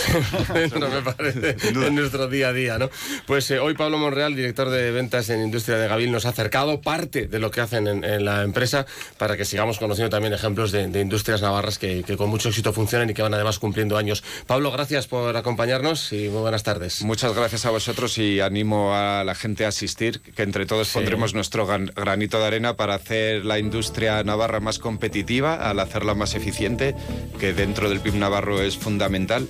no 0.80 0.88
me 0.88 1.02
parece 1.02 1.56
en 1.62 1.94
nuestro 1.94 2.26
día 2.26 2.48
a 2.48 2.52
día, 2.52 2.78
¿no? 2.78 2.90
Pues 3.26 3.48
eh, 3.52 3.60
hoy 3.60 3.74
Pablo 3.74 3.96
Monreal, 3.98 4.34
director 4.34 4.70
de 4.70 4.90
ventas 4.90 5.30
en 5.30 5.40
industria 5.40 5.76
de 5.78 5.86
Gabil, 5.86 6.10
nos 6.10 6.26
ha 6.26 6.30
acercado 6.30 6.80
parte 6.80 7.28
de 7.28 7.38
lo 7.38 7.52
que 7.52 7.60
hacen 7.60 7.86
en, 7.86 8.24
la 8.24 8.42
empresa 8.42 8.86
para 9.18 9.36
que 9.36 9.44
sigamos 9.44 9.78
conociendo 9.78 10.10
también 10.10 10.32
ejemplos 10.32 10.72
de, 10.72 10.82
industrias 11.00 11.42
navarras 11.42 11.78
que, 11.78 12.02
que, 12.02 12.16
con 12.16 12.28
mucho 12.28 12.48
éxito 12.48 12.72
funcionan 12.72 13.08
y 13.10 13.14
que 13.14 13.22
van 13.22 13.34
además 13.34 13.60
cumpliendo 13.60 13.96
años. 13.96 14.24
Pablo, 14.46 14.72
gracias 14.72 15.06
por 15.06 15.36
acompañarnos 15.36 15.71
y 16.12 16.28
muy 16.28 16.40
buenas 16.42 16.62
tardes. 16.62 17.02
Muchas 17.02 17.34
gracias 17.34 17.64
a 17.64 17.70
vosotros 17.70 18.18
y 18.18 18.40
animo 18.40 18.94
a 18.94 19.24
la 19.24 19.34
gente 19.34 19.64
a 19.64 19.68
asistir, 19.68 20.20
que 20.20 20.42
entre 20.42 20.66
todos 20.66 20.90
pondremos 20.90 21.32
nuestro 21.34 21.66
granito 21.66 22.38
de 22.38 22.46
arena 22.46 22.76
para 22.76 22.94
hacer 22.94 23.44
la 23.44 23.58
industria 23.58 24.22
navarra 24.22 24.60
más 24.60 24.78
competitiva, 24.78 25.54
al 25.54 25.80
hacerla 25.80 26.14
más 26.14 26.34
eficiente, 26.34 26.94
que 27.40 27.54
dentro 27.54 27.88
del 27.88 28.00
PIB 28.00 28.16
navarro 28.16 28.60
es 28.60 28.76
fundamental. 28.76 29.48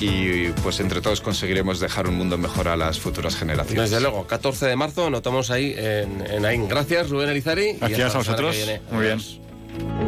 Y 0.00 0.48
pues 0.62 0.80
entre 0.80 1.00
todos 1.00 1.20
conseguiremos 1.20 1.80
dejar 1.80 2.06
un 2.06 2.14
mundo 2.14 2.38
mejor 2.38 2.68
a 2.68 2.76
las 2.76 2.98
futuras 2.98 3.36
generaciones. 3.36 3.90
Desde 3.90 4.02
luego, 4.02 4.26
14 4.26 4.66
de 4.66 4.76
marzo, 4.76 5.10
notamos 5.10 5.50
ahí 5.50 5.74
en, 5.76 6.24
en 6.30 6.44
AIN. 6.46 6.68
Gracias, 6.68 7.10
Rubén 7.10 7.28
Elizari. 7.28 7.74
Gracias 7.74 8.14
a 8.14 8.18
vosotros. 8.18 8.56
Muy 8.90 9.04
bien. 9.04 10.07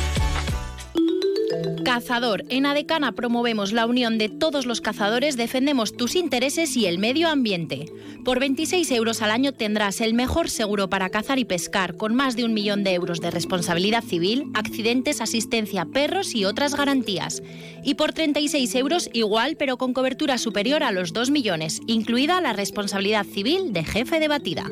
Cazador. 1.93 2.45
En 2.47 2.65
Adecana 2.65 3.11
promovemos 3.11 3.73
la 3.73 3.85
unión 3.85 4.17
de 4.17 4.29
todos 4.29 4.65
los 4.65 4.79
cazadores, 4.79 5.35
defendemos 5.35 5.91
tus 5.91 6.15
intereses 6.15 6.77
y 6.77 6.85
el 6.85 6.99
medio 6.99 7.27
ambiente. 7.27 7.91
Por 8.23 8.39
26 8.39 8.89
euros 8.91 9.21
al 9.21 9.29
año 9.29 9.51
tendrás 9.51 9.99
el 9.99 10.13
mejor 10.13 10.49
seguro 10.49 10.89
para 10.89 11.09
cazar 11.09 11.37
y 11.37 11.43
pescar, 11.43 11.97
con 11.97 12.15
más 12.15 12.37
de 12.37 12.45
un 12.45 12.53
millón 12.53 12.85
de 12.85 12.93
euros 12.93 13.19
de 13.19 13.29
responsabilidad 13.29 14.05
civil, 14.05 14.45
accidentes, 14.53 15.19
asistencia, 15.19 15.83
perros 15.83 16.33
y 16.33 16.45
otras 16.45 16.75
garantías. 16.75 17.43
Y 17.83 17.95
por 17.95 18.13
36 18.13 18.75
euros 18.75 19.09
igual, 19.13 19.55
pero 19.57 19.77
con 19.77 19.93
cobertura 19.93 20.37
superior 20.37 20.83
a 20.83 20.91
los 20.91 21.13
2 21.13 21.31
millones, 21.31 21.81
incluida 21.87 22.41
la 22.41 22.53
responsabilidad 22.53 23.25
civil 23.25 23.73
de 23.73 23.83
jefe 23.83 24.19
de 24.19 24.27
batida. 24.27 24.69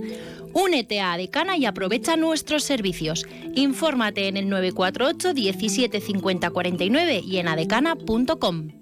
Únete 0.53 0.99
a 0.99 1.13
Adecana 1.13 1.57
y 1.57 1.65
aprovecha 1.65 2.15
nuestros 2.15 2.63
servicios. 2.63 3.25
Infórmate 3.55 4.27
en 4.27 4.37
el 4.37 4.49
948 4.49 5.33
17 5.33 6.01
50 6.01 6.49
49 6.49 7.21
y 7.25 7.37
en 7.37 7.47
adecana.com. 7.47 8.78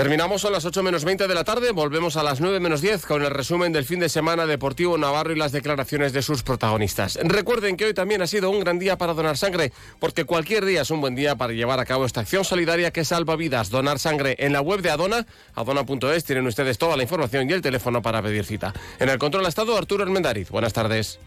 Terminamos 0.00 0.46
a 0.46 0.50
las 0.50 0.64
8 0.64 0.82
menos 0.82 1.04
20 1.04 1.28
de 1.28 1.34
la 1.34 1.44
tarde, 1.44 1.72
volvemos 1.72 2.16
a 2.16 2.22
las 2.22 2.40
9 2.40 2.58
menos 2.58 2.80
10 2.80 3.04
con 3.04 3.22
el 3.22 3.30
resumen 3.30 3.70
del 3.70 3.84
fin 3.84 4.00
de 4.00 4.08
semana 4.08 4.46
deportivo 4.46 4.96
Navarro 4.96 5.34
y 5.34 5.36
las 5.36 5.52
declaraciones 5.52 6.14
de 6.14 6.22
sus 6.22 6.42
protagonistas. 6.42 7.18
Recuerden 7.22 7.76
que 7.76 7.84
hoy 7.84 7.92
también 7.92 8.22
ha 8.22 8.26
sido 8.26 8.48
un 8.48 8.60
gran 8.60 8.78
día 8.78 8.96
para 8.96 9.12
donar 9.12 9.36
sangre, 9.36 9.74
porque 9.98 10.24
cualquier 10.24 10.64
día 10.64 10.80
es 10.80 10.90
un 10.90 11.02
buen 11.02 11.14
día 11.14 11.36
para 11.36 11.52
llevar 11.52 11.80
a 11.80 11.84
cabo 11.84 12.06
esta 12.06 12.22
acción 12.22 12.46
solidaria 12.46 12.92
que 12.92 13.04
salva 13.04 13.36
vidas. 13.36 13.68
Donar 13.68 13.98
sangre 13.98 14.36
en 14.38 14.54
la 14.54 14.62
web 14.62 14.80
de 14.80 14.88
Adona, 14.88 15.26
adona.es, 15.54 16.24
tienen 16.24 16.46
ustedes 16.46 16.78
toda 16.78 16.96
la 16.96 17.02
información 17.02 17.50
y 17.50 17.52
el 17.52 17.60
teléfono 17.60 18.00
para 18.00 18.22
pedir 18.22 18.46
cita. 18.46 18.72
En 19.00 19.10
el 19.10 19.18
control 19.18 19.44
ha 19.44 19.50
estado 19.50 19.76
Arturo 19.76 20.02
Hermendariz. 20.02 20.48
Buenas 20.48 20.72
tardes. 20.72 21.18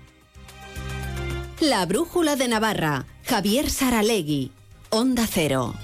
La 1.59 1.85
Brújula 1.85 2.35
de 2.35 2.47
Navarra. 2.47 3.05
Javier 3.23 3.69
Saralegui. 3.69 4.51
Onda 4.89 5.27
Cero. 5.31 5.75